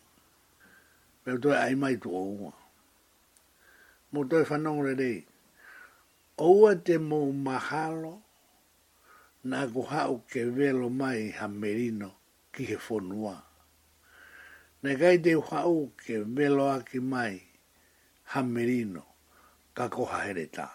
[1.22, 2.50] Pero toi ai mai tu o ua.
[4.12, 5.18] Mo toi whanong re rei.
[6.42, 8.12] O ua te mō mahalo
[9.50, 12.10] nā ku hau ke velo mai ha merino
[12.52, 13.36] ki he whonua.
[14.82, 17.34] Nei kai te hau ke velo aki mai
[18.34, 19.04] ha merino
[19.76, 20.66] ka koha heretā.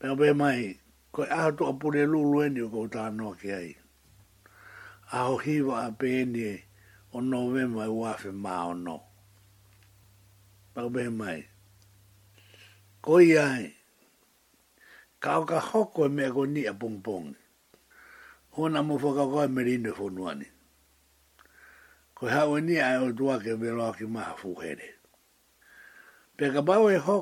[0.00, 0.78] Pero mai
[1.14, 3.70] ko e a to a pure lu lu e ni ko ta no ke ai
[5.16, 5.54] a ho hi
[5.84, 6.44] a pe e ni
[7.12, 8.14] o no ve mai wa
[8.84, 8.96] no
[10.74, 11.40] pa be mai
[13.04, 13.64] ko i ai
[15.22, 17.28] ka ka ho ko me ko ni a pung pung
[18.54, 20.46] ho na mo fo ka ko me ri ne fo no ani
[22.16, 24.48] ko ha o ni ai o tua ke me lo ki ma fu
[26.38, 27.14] pe ka ba e ho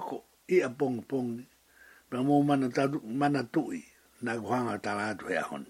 [0.54, 1.44] i a pung pung ni
[2.10, 2.44] na mō
[3.04, 3.84] mana tui
[4.22, 5.66] na kuhanga tala atu hea hon.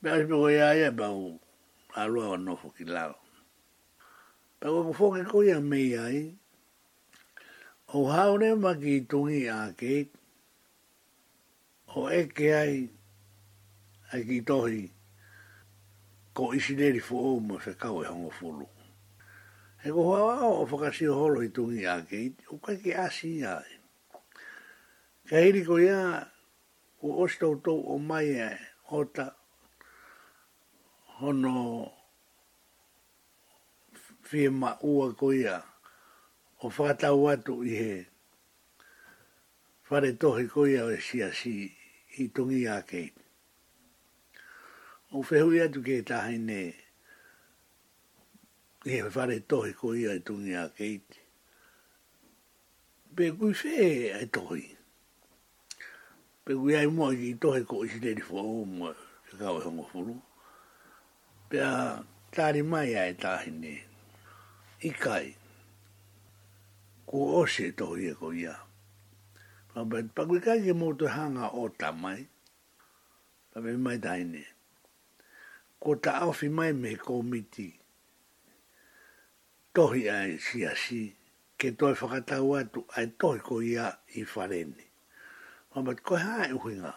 [0.00, 1.36] Pea si pego ia ia pa u
[1.92, 3.16] alua o nofo ki lao.
[4.60, 6.32] Pa u ku fōke koi mei ai,
[7.92, 9.68] o haure ma ki tungi a
[11.96, 12.88] o eke ai
[14.12, 14.88] a ki tohi
[16.32, 18.66] ko isi neri fu ou se kau e hongo fulu.
[19.84, 22.00] He ko hawa o fokasio holo i tungi a
[22.48, 23.69] o kai ki asi ai.
[25.30, 26.26] Ka hiri ko ia,
[26.98, 28.50] ko ostau o mai e,
[28.90, 29.28] hota,
[31.22, 31.86] hono,
[34.26, 35.62] fie ma ua ko ia,
[36.60, 37.94] o whakatau atu i he,
[39.88, 41.54] whare tohi ko ia e si si,
[42.18, 43.12] i tungi a kei.
[45.14, 46.60] O whehui atu kei tahi ne,
[48.90, 50.98] i he whare tohi ko ia i tungi a kei.
[53.14, 54.26] Be kui whee ai tohi.
[54.26, 54.76] Pe tohi
[56.44, 58.38] pe gui ai mo i to he ko i le fo
[58.78, 58.88] mo
[59.28, 60.14] se ka o mo e fulu
[61.48, 61.76] pe a
[62.36, 63.74] ta ri mai ai ta hine
[64.88, 65.26] i kai
[67.08, 68.54] ku o se to i e ko ia
[69.72, 72.20] pa pe pa gui kai ke mo to hanga o ta mai
[73.50, 74.44] pa me mai ta hine
[75.82, 77.68] ko ta o fi mai me ko miti
[79.76, 81.02] tohi ai si asi
[81.58, 83.86] ke toi whakatau atu ai tohi ko ia
[84.20, 84.89] i wharene
[85.74, 86.92] o mat koe hae uhi ngā.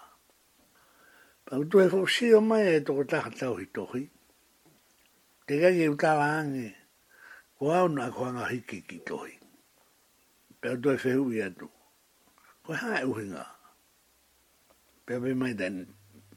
[1.46, 4.04] Pau tue fau si o mai e toko taha tauhi tohi.
[5.48, 6.68] Te kake u tala ange,
[7.58, 9.36] ko au nā koa ngā hiki ki tohi.
[10.64, 11.68] Pau tue fau i atu.
[12.66, 13.46] Koe hae uhi ngā.
[15.06, 15.78] Pau pe e mai tain,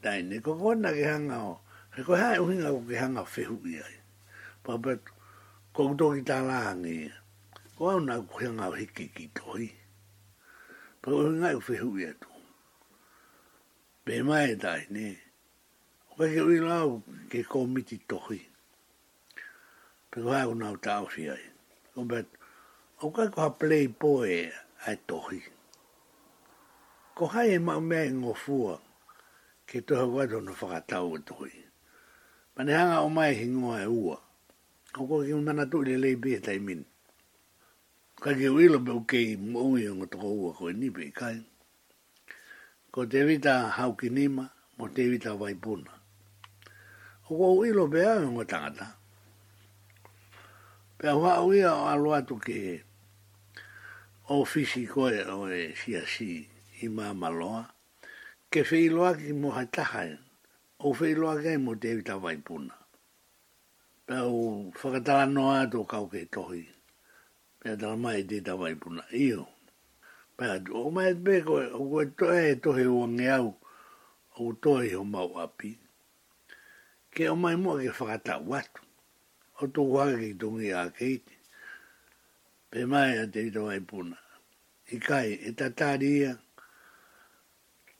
[0.04, 1.56] tain e koko anna ke hanga o.
[1.94, 3.96] He koe hae uhi ngā ko ke hanga fau i ai.
[4.64, 4.92] Pau pe
[5.74, 6.96] koko toki tala ange,
[7.80, 9.68] ko au nā koe ngā hiki ki tohi.
[9.72, 9.84] Pau
[11.08, 12.28] pa o ngai u fehu i atu.
[14.04, 14.54] Pe mai e
[14.94, 15.06] ne.
[16.10, 16.90] O ka ke ui lau
[17.30, 18.40] ke komiti tohi.
[20.10, 21.44] Pe ko hae unau tau si ai.
[21.98, 22.26] O bet,
[23.06, 24.34] o ka ko ha plei poe
[24.86, 25.40] ai tohi.
[27.16, 28.74] Ko hai e mau mea ngō fua
[29.68, 31.52] ke toha wadho na whakatau e tohi.
[32.54, 34.16] Pane hanga o mai hingoa e ua.
[34.98, 36.84] O ko ke unana tuli lei bia tai minu
[38.16, 41.36] ka ke wila pe uke i o ngoto ko ua koe nipe i kai.
[42.92, 44.44] Ko te rita hau nima,
[44.78, 45.92] mo te rita vai puna.
[47.28, 48.86] O ko uilo pe a o ngotangata.
[50.98, 52.58] Pe a hua uia o alo atu ke
[54.32, 56.30] o fisi koe o e sia si
[56.82, 57.62] i maa maloa,
[58.50, 60.14] ke feiloa ki mo hataha e,
[60.86, 62.72] o feiloa kei mo te rita vai puna.
[64.08, 66.75] u whakatala noa atu kau ke tohi
[67.66, 69.42] e da mai di da mai puna io
[70.38, 73.46] pa o mai be ko o to e to he o ngau
[74.42, 75.72] o to e o mau api
[77.14, 78.70] ke o mai mo ke fata wat
[79.58, 81.10] o to wa ki to ngi a ke
[82.70, 84.18] pe mai a di da mai puna
[84.94, 86.32] i kai e ta taria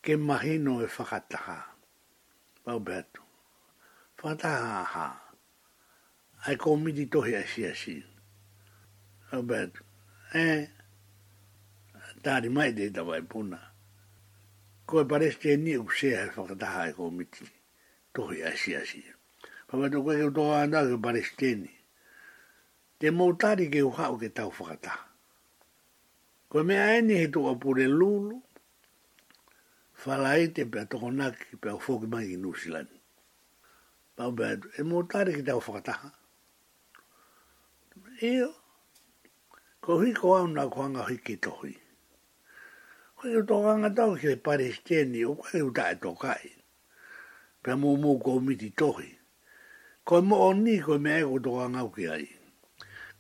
[0.05, 1.59] ke mahino e fata ha
[2.65, 3.23] pa beto
[4.21, 5.09] fata ha ha
[6.47, 8.07] ai komiti to he asia sia
[9.35, 9.73] Albert,
[10.33, 10.69] e, eh,
[12.23, 13.59] tari mai de da vai puna.
[14.87, 17.45] Koe pares te ni u sea e whakataha e komiti,
[18.15, 19.01] tohi a si a si.
[19.69, 21.71] Whakato koe keu anda ke pares te ni.
[22.99, 25.03] Te moutari ke u hau ke tau whakataha.
[26.51, 28.37] Koe mea eni he tuka pure lulu,
[30.05, 32.99] whalaite pe a tokonaki pe a whoki mai i Nusilani.
[34.17, 36.09] Pau bea, e moutari ke tau whakataha.
[38.31, 38.51] Eo,
[39.87, 41.73] ko hiko au nā kuanga hiki tohi.
[43.23, 46.45] o i utokanga tau ki le paristeni, o kai utai tokai.
[47.63, 49.13] Pea mō mō ko miti tohi.
[50.05, 52.27] Ko i mō o ni ko i me eko utokanga uki ai.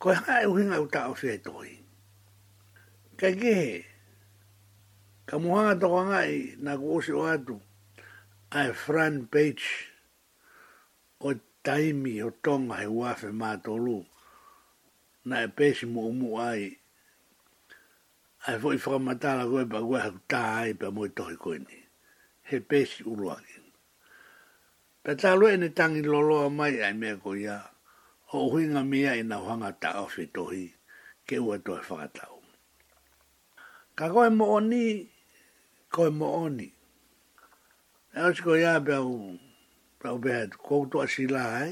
[0.02, 1.74] Ko i hae uhinga utai o se tohi.
[3.20, 3.86] Kai kehe,
[5.28, 7.60] ka muhanga tokanga i nā kuose o atu,
[8.50, 9.66] ai Fran Page,
[11.22, 11.30] o
[11.62, 14.02] taimi o tonga he wafe mātolu.
[14.02, 14.15] Kai
[15.28, 16.64] na e pesi mo umu ai.
[18.46, 21.78] Ai foi fra matala goe pa goe haku ta ai pa moi tohi koini.
[22.48, 23.56] He pesi uru aki.
[25.02, 27.58] Pa ta loe ne tangi loloa mai ai mea ko ia.
[28.30, 30.64] Ho huinga mea i na huanga ta awhi tohi
[31.26, 32.36] ke ua toi whakatau.
[33.98, 34.84] Ka koe mo oni,
[35.94, 36.68] koe mo oni.
[38.14, 39.10] E o siko ia pe au,
[39.98, 41.70] pe au pe au, kou toa si la hai,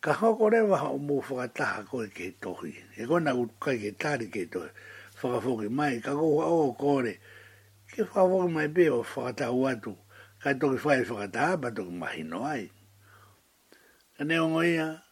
[0.00, 3.34] ka hoko re wa ho mu fa ta ko ke to hi e ko na
[3.58, 4.62] ka ke ta ri ke to
[5.18, 7.18] fa ka fo mai ka ko ho o ko re
[7.90, 9.98] ke fa fo mai be o fa ta wa tu
[10.42, 12.70] ka to ke fa e fa ta ba to mai no ai
[14.14, 15.02] ka ne o ia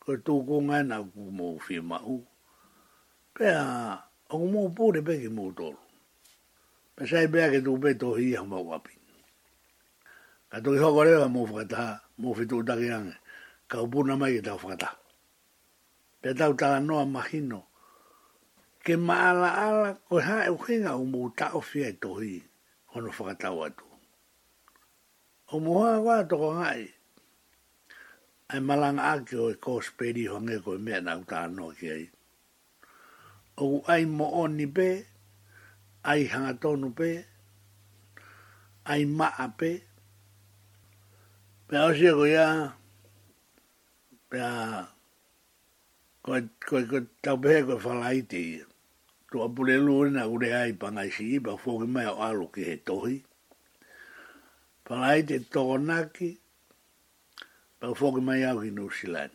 [0.00, 2.24] ko tu ko nga na ku mo fi ma u
[3.36, 3.68] pe a
[4.32, 5.68] o mo po re be ke mo to
[6.96, 8.96] pe sai be ke tu be to hi ha ma wa pi
[10.48, 11.84] ka to ho ko wa mu fa ta
[12.16, 12.88] mo fi tu ta ke
[13.74, 14.88] ka upuna mai i e tau whakata.
[16.22, 17.60] Pe tau tala noa mahino.
[18.86, 22.36] Ke maala ala koe ha e uhinga o mu tau fia i tohi
[22.94, 23.86] hono whakatau atu.
[25.50, 26.82] O muha wā toko ngai.
[28.54, 32.04] Ai malanga ake o e kōs pēri hongi koe mea nau tala noa ki ai.
[33.64, 34.88] O ai mo oni pē,
[36.10, 37.10] ai hangatonu pe,
[38.92, 39.70] ai maa pē.
[41.66, 42.48] Pe ausia koe ia,
[44.34, 44.50] pia
[46.24, 48.64] koe koe koe tau pehe koe whalai te ia.
[49.30, 51.52] Tu apure lua na ure ai pangai si i pa
[51.94, 53.16] mai o alo ki he tohi.
[54.86, 56.30] Whalai te tōnaki
[57.80, 57.88] pa
[58.28, 59.34] mai au ki New Zealand.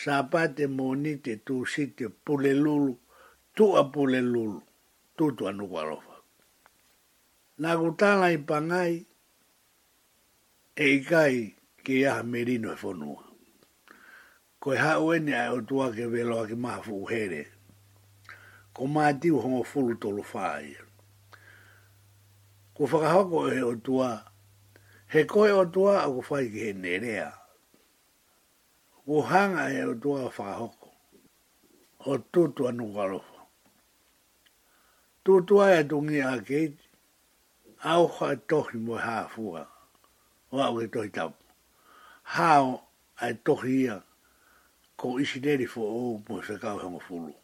[0.00, 2.04] Sāpā te mōni te tū si tu
[3.82, 4.60] apule lulu,
[5.16, 6.14] tu tu anu kwarofa.
[7.60, 8.28] Nā kutanga
[8.96, 8.96] i
[10.84, 11.36] e ikai
[11.84, 13.31] ki aha merino e whonua
[14.62, 17.46] ko ha oeni ai o tua ke velo ke ma fu here
[18.72, 20.76] ko ma ti ho ho fulu to lo fai
[22.74, 24.10] ko fa ha ko e o tua
[25.14, 27.32] he ko e o tua o fai ke nerea
[29.06, 30.94] ko hanga e o tua fa ho ko
[32.14, 33.20] o tu tu anu galo
[35.24, 36.62] tu tu ai tungi a ke
[37.96, 39.50] au ha tohi mo ha fu
[40.54, 41.34] wa o ke tohi tau
[42.38, 42.50] ha
[43.18, 44.00] ai tohi ai
[45.02, 47.34] ko isi neri fo o mo se kau hanga fulu.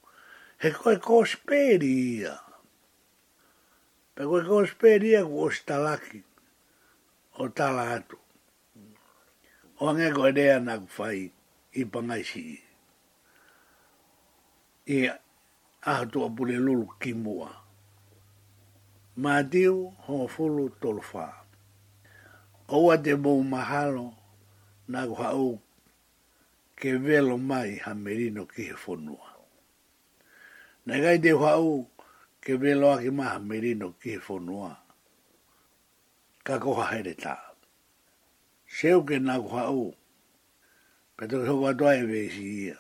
[0.63, 2.39] He koe ko speri ia.
[4.15, 6.21] Pe koe ko speri ia ko osi talaki.
[7.43, 8.17] O tala atu.
[9.83, 11.21] O ange ko e rea na kufai
[11.81, 12.59] i pangai si i.
[14.95, 14.99] I
[15.83, 17.51] ahatu a pune lulu ki mua.
[19.23, 21.27] Ma diu hanga fulu tolfa.
[22.69, 24.07] Oua te mou mahalo
[24.89, 25.59] na kua au
[26.79, 29.27] ke velo mai ha merino ki he whonua.
[30.87, 31.89] Nā gai te whau
[32.41, 34.77] ke velo a ki maha merino ki he whonua.
[36.47, 37.35] Ka koha here tā.
[38.71, 39.89] Seu ke nā koha u.
[41.19, 42.77] Pēto ki hoko atoa e vēsi ia.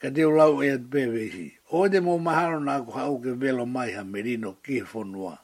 [0.00, 1.50] Ka te ulau e at pē vēsi.
[1.76, 5.34] O te mō maharo nā koha u ke velo mai ha merino ki he whonua.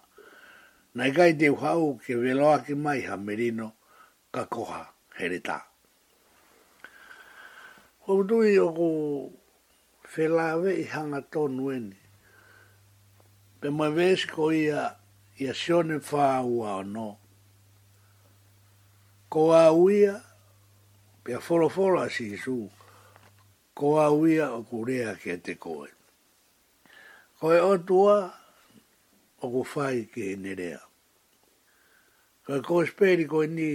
[0.96, 3.68] Nā gai te whau ke velo a ki mai ha merino
[4.32, 4.80] ka koha Ka koha
[5.18, 5.58] here tā.
[8.06, 8.86] Ho dui o ko
[10.10, 11.98] felave i hanga tonu eni.
[13.62, 14.88] Pe mai vesi ko ia
[15.38, 17.08] ia sione faa ua o no.
[19.30, 20.16] Ko a uia,
[21.22, 21.68] pe a folo
[22.00, 22.56] a si su,
[23.78, 25.86] ko a uia o kurea ke te koe.
[27.38, 28.18] Ko e otua
[29.40, 30.82] o ko fai ke nerea.
[32.50, 33.70] Ko e ko esperi ko e ni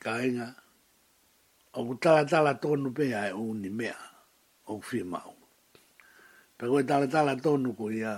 [0.00, 0.61] kainga, ka
[1.74, 3.96] o tala tala tonu pea e uni mea
[4.68, 5.32] o ku fia mau.
[6.56, 8.14] Pe koe tala tala tonu ku ia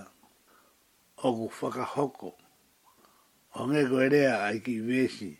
[1.25, 2.31] o ku whakahoko
[3.57, 5.33] o nge koe rea ai ki vesi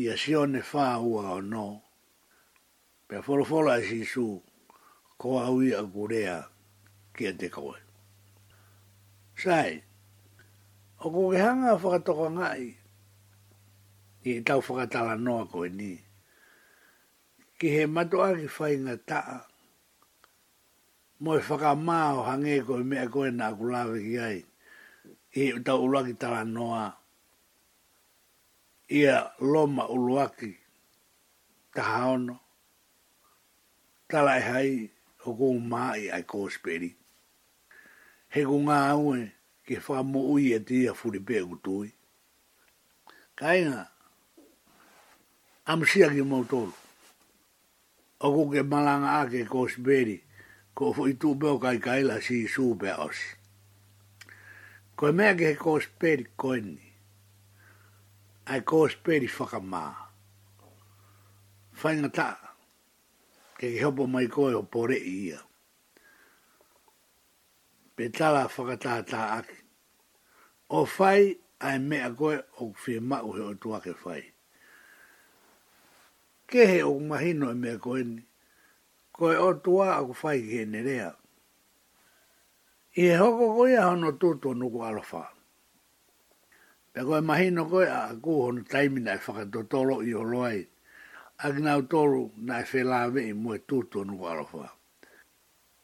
[0.00, 1.66] i a sione wha ua o no.
[3.08, 4.26] Pe wholofolo ai si su
[5.18, 6.38] ko au i a ku rea
[7.14, 7.78] kia te koe.
[9.42, 9.82] Sai,
[11.02, 12.64] o ku kehanga whakatoka ngai
[14.22, 16.03] i tau tala noa koe nii
[17.58, 19.36] ki he matoa ki whai ngā taa.
[21.22, 24.40] Mo e whakamā o hange ko i mea koe nā kulawe ki ai.
[24.40, 24.42] I
[25.40, 26.86] he uta uraki tala noa.
[28.98, 30.52] Ia loma uruaki.
[31.74, 32.36] Taha ono.
[34.10, 34.74] Tala e hai
[35.26, 36.92] o kou māi ai kōsperi.
[38.34, 39.26] He kou ngā aue
[39.66, 41.90] ki whamu ui e tia furipea kutui.
[43.38, 43.90] Kainga.
[45.72, 46.74] Amsia ki mautolu
[48.26, 50.16] o ko ke malanga ake ko sberi,
[50.76, 53.28] ko fo i tūpe o kai kaila si i sūpe osi.
[54.96, 56.80] Ko e mea ke ko sberi ko eni,
[58.48, 59.82] ai ko sberi whakamā.
[61.80, 62.28] Whainga tā,
[63.58, 65.42] ke ke hopo mai koe o pore ia.
[67.94, 69.58] Pe tala whakatā tā ake.
[70.72, 74.22] O whai, ai mea koe o whi mau he o tuake fai.
[76.54, 78.22] Kehe o mahino e mea koeni.
[79.16, 81.08] Koe o tua a ku whai hene rea.
[82.96, 85.22] I he hoko koe a hono tūtua nuku alofa.
[86.94, 90.60] Pe koe mahino koe a ku hono taimina e whakatotolo i o loai.
[91.44, 94.66] Ak nau tolu na e whelawe i mue tūtua nuku alofa.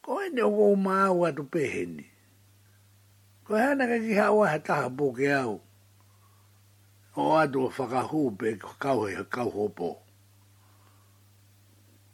[0.05, 2.05] Koe ne o kou māu atu peheni.
[3.45, 5.53] Koe hana ka ki hawa he taha pōke au.
[7.21, 8.49] O atu o whakahū pe
[8.83, 9.91] kauhe kau hopo.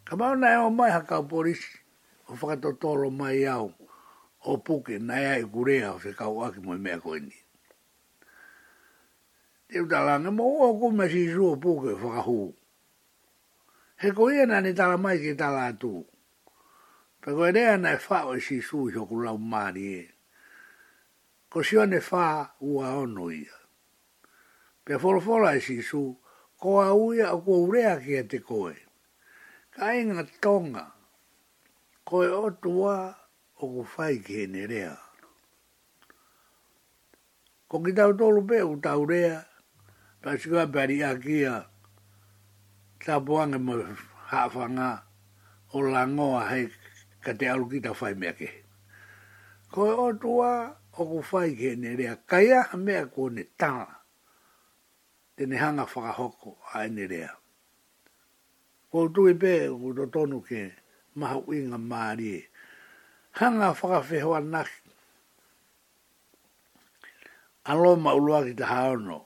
[0.07, 1.67] Ka mau nai au mai haka o porisi,
[2.29, 3.73] o whakatotoro mai au,
[4.45, 7.35] o puke, nai ai kurea, o whekau aki moi mea koe ni.
[9.67, 12.53] Te utalanga, mo ua ku me si sua puke, whakahu.
[13.99, 16.05] He koe ia nani tala mai ki tala atu.
[17.19, 20.01] Pe koe rea nai whao e si sui hoku lau maari e.
[21.51, 23.59] Ko si ane whaa ua ono ia.
[24.87, 26.15] Pe wholofola e si su,
[26.55, 28.86] koa uia o kua urea ki a te koe
[29.77, 30.81] kai ngā tonga,
[32.09, 32.93] koe o tua
[33.61, 34.95] o ku whai ki hene rea.
[37.69, 39.37] Ko ki tau tolu pe u tau rea,
[40.21, 41.53] pa sikua pari a kia,
[43.05, 43.75] tā puanga mo
[44.33, 44.89] hawhanga
[45.77, 46.65] o langoa hei
[47.23, 48.49] ka te alu ki tau whai mea ke.
[49.73, 50.49] Koe o tua
[50.99, 53.91] o ku whai ki hene rea, kai aha mea kone tāna,
[55.37, 57.31] tene hanga whakahoko a hene rea.
[58.97, 60.73] o tui pe o to tonu ke
[61.15, 62.43] maha uinga maari.
[63.39, 64.77] Hanga whakawheho anaki.
[67.69, 69.17] Alo maulua ki te haono,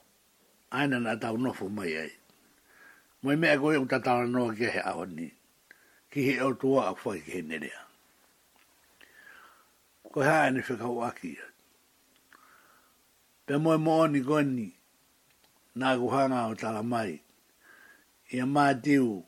[0.74, 2.12] aina na tau nofu mai ai.
[3.24, 5.28] Moi mea koe o tatara noa ke he awani,
[6.12, 7.82] ki he o tua a whai ki he nerea.
[10.12, 11.38] Ko hea ene whikau aki.
[13.46, 14.70] Pe moi mooni goni,
[15.78, 17.22] nā kuhanga o tala mai,
[18.34, 19.22] ia mātiu,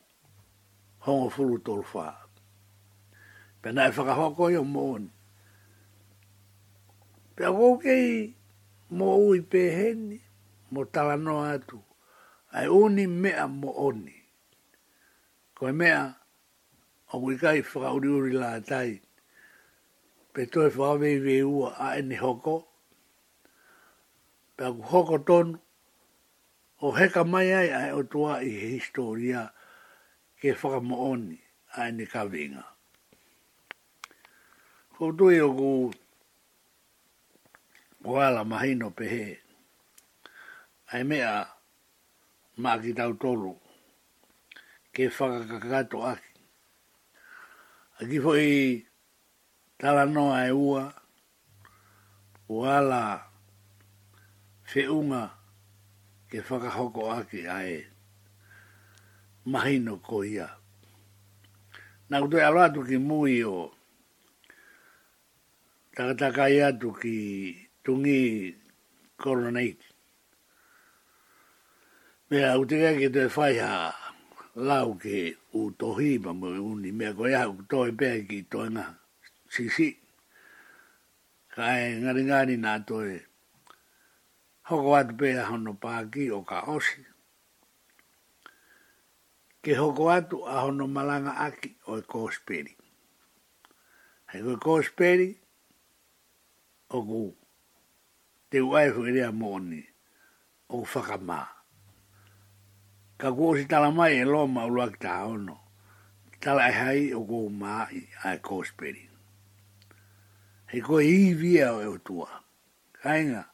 [1.04, 2.04] hongo fulu tolu fa.
[3.62, 5.08] Pena e whakahoko i o mōni.
[7.36, 8.08] Pea kōkei
[8.98, 10.18] mō ui pēheni,
[10.72, 11.80] mō talano atu,
[12.52, 14.16] ai uni mea mō oni.
[15.56, 16.00] Koe mea,
[17.12, 19.00] o kui kai whakauri uri la tai,
[20.34, 22.56] pe toi whawei vei ua a eni hoko,
[24.56, 25.58] pe ku hoko tonu,
[26.86, 29.50] o heka mai ai ai o tua i historia,
[30.44, 31.40] ke whaka mooni
[31.80, 32.64] a ni ka venga.
[34.94, 35.68] Ko doi o gu
[38.12, 39.24] wala mahino pehe
[40.92, 41.30] ai mea
[42.62, 43.52] maa tau tolu
[44.94, 46.30] ke whaka kakato aki.
[48.00, 48.18] A ki
[48.48, 48.84] i
[49.78, 50.82] tala noa e ua
[52.58, 53.00] wala
[54.70, 55.22] feunga
[56.28, 57.82] ke whakahoko aki ai ae
[59.46, 60.48] mahino ko ia.
[62.10, 63.72] Nā kutoi aloa tu ki mui o
[65.96, 67.14] takataka ia tu ki
[67.84, 68.20] tungi
[69.20, 69.80] koronait.
[72.30, 73.72] Mea utika ki te whaiha
[74.54, 76.90] lau ki u tohi pa mui uni.
[76.92, 78.86] Mea ko ia kutoi pēki ki toenga
[79.52, 79.88] sisi.
[81.54, 83.20] Kai e ngari ngari nā toi
[84.68, 87.04] hoko atu pēha hono pāki o ka osi
[89.64, 92.74] ke hoko atu a hono malanga aki o e kōsperi.
[94.30, 95.28] Hei koe kōsperi,
[96.90, 97.20] o ku
[98.50, 99.78] te uae whuerea mōni,
[100.68, 101.38] o ku whakamā.
[103.16, 105.56] Ka ku osi tala mai e loa ki tā hono,
[106.44, 109.04] tala e hai o ku māi a e kōsperi.
[110.74, 112.28] Hei koe i via e o e utua,
[113.02, 113.46] kainga.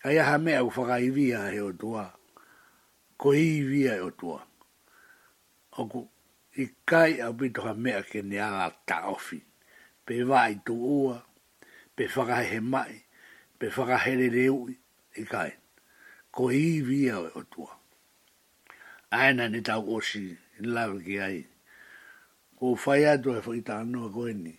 [0.00, 2.08] Kaya hamea u whakaivia he o tuaa
[3.20, 4.38] ko i e o tua.
[5.76, 6.00] O ku
[6.56, 9.40] i kai au pito ha mea ke ni ala ta ofi.
[10.06, 11.18] Pe vai tu ua,
[11.96, 12.96] pe whakahe he mai,
[13.60, 15.52] pe whakahe le reu i kai.
[16.32, 17.76] Ko i e o tua.
[19.12, 20.32] Aina ni tau o si
[20.64, 21.44] lawe ki ai.
[22.56, 24.56] Ko whai atu e whaita anua koe ni.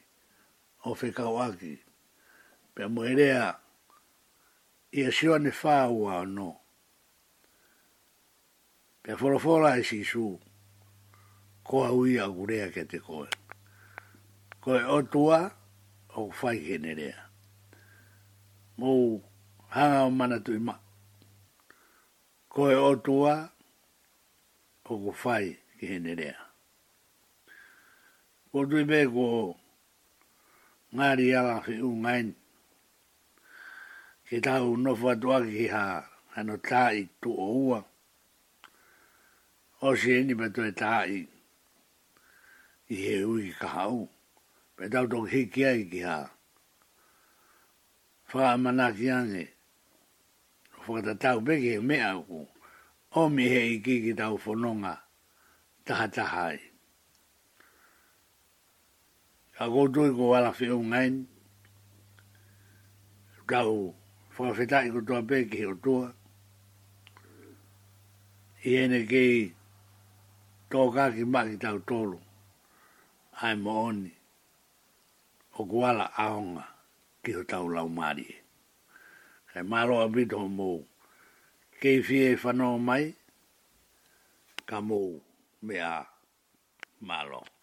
[0.85, 1.79] O whekau aki.
[2.75, 3.57] Pea moerea,
[4.93, 6.60] i a siwa ne whaua o noa.
[9.03, 10.23] Pe forofora e si su.
[11.63, 13.27] Ko ui a gurea ke te koe.
[14.61, 15.39] Koe o tua
[16.15, 17.17] o fai ke nerea.
[18.77, 19.17] Mou
[19.73, 20.73] hanga o mana tui ma.
[22.53, 23.33] Koe o tua
[24.85, 26.37] o ku fai ke nerea.
[28.51, 29.27] Ko tui me ko
[30.93, 32.29] ngāri ala fi u ngain.
[34.43, 35.83] tau nofu atua ki ha
[36.35, 37.90] hano tā tu o uang
[39.87, 41.13] o si eni pe tue tāi
[42.93, 43.97] i he ui ka hau.
[44.77, 46.17] Pe tau tōk hi kia i ki hā.
[48.33, 49.43] Whaka mana ki ane.
[50.85, 52.45] Whaka ta tau peke he mea ku.
[53.17, 54.91] O mi he i ki ki tau whanonga.
[55.85, 56.59] Taha taha i.
[59.57, 61.23] Ka koutu i ko wala whi o ngain.
[63.49, 63.73] Tau
[64.33, 66.13] whakawhetai ko tua peke he o tua.
[68.69, 69.53] I ene kei i
[70.71, 72.17] tō kāki maki tau tōru,
[73.43, 74.11] ai mo mooni,
[75.59, 76.63] o kuala aonga
[77.23, 78.27] ki o tau laumari.
[78.27, 78.37] mārie.
[79.53, 80.67] Kei maro a bito mō,
[81.81, 83.03] kei fie whanau mai,
[84.67, 84.99] ka mō
[85.61, 85.95] mea
[87.07, 87.39] maro.
[87.39, 87.59] Maro.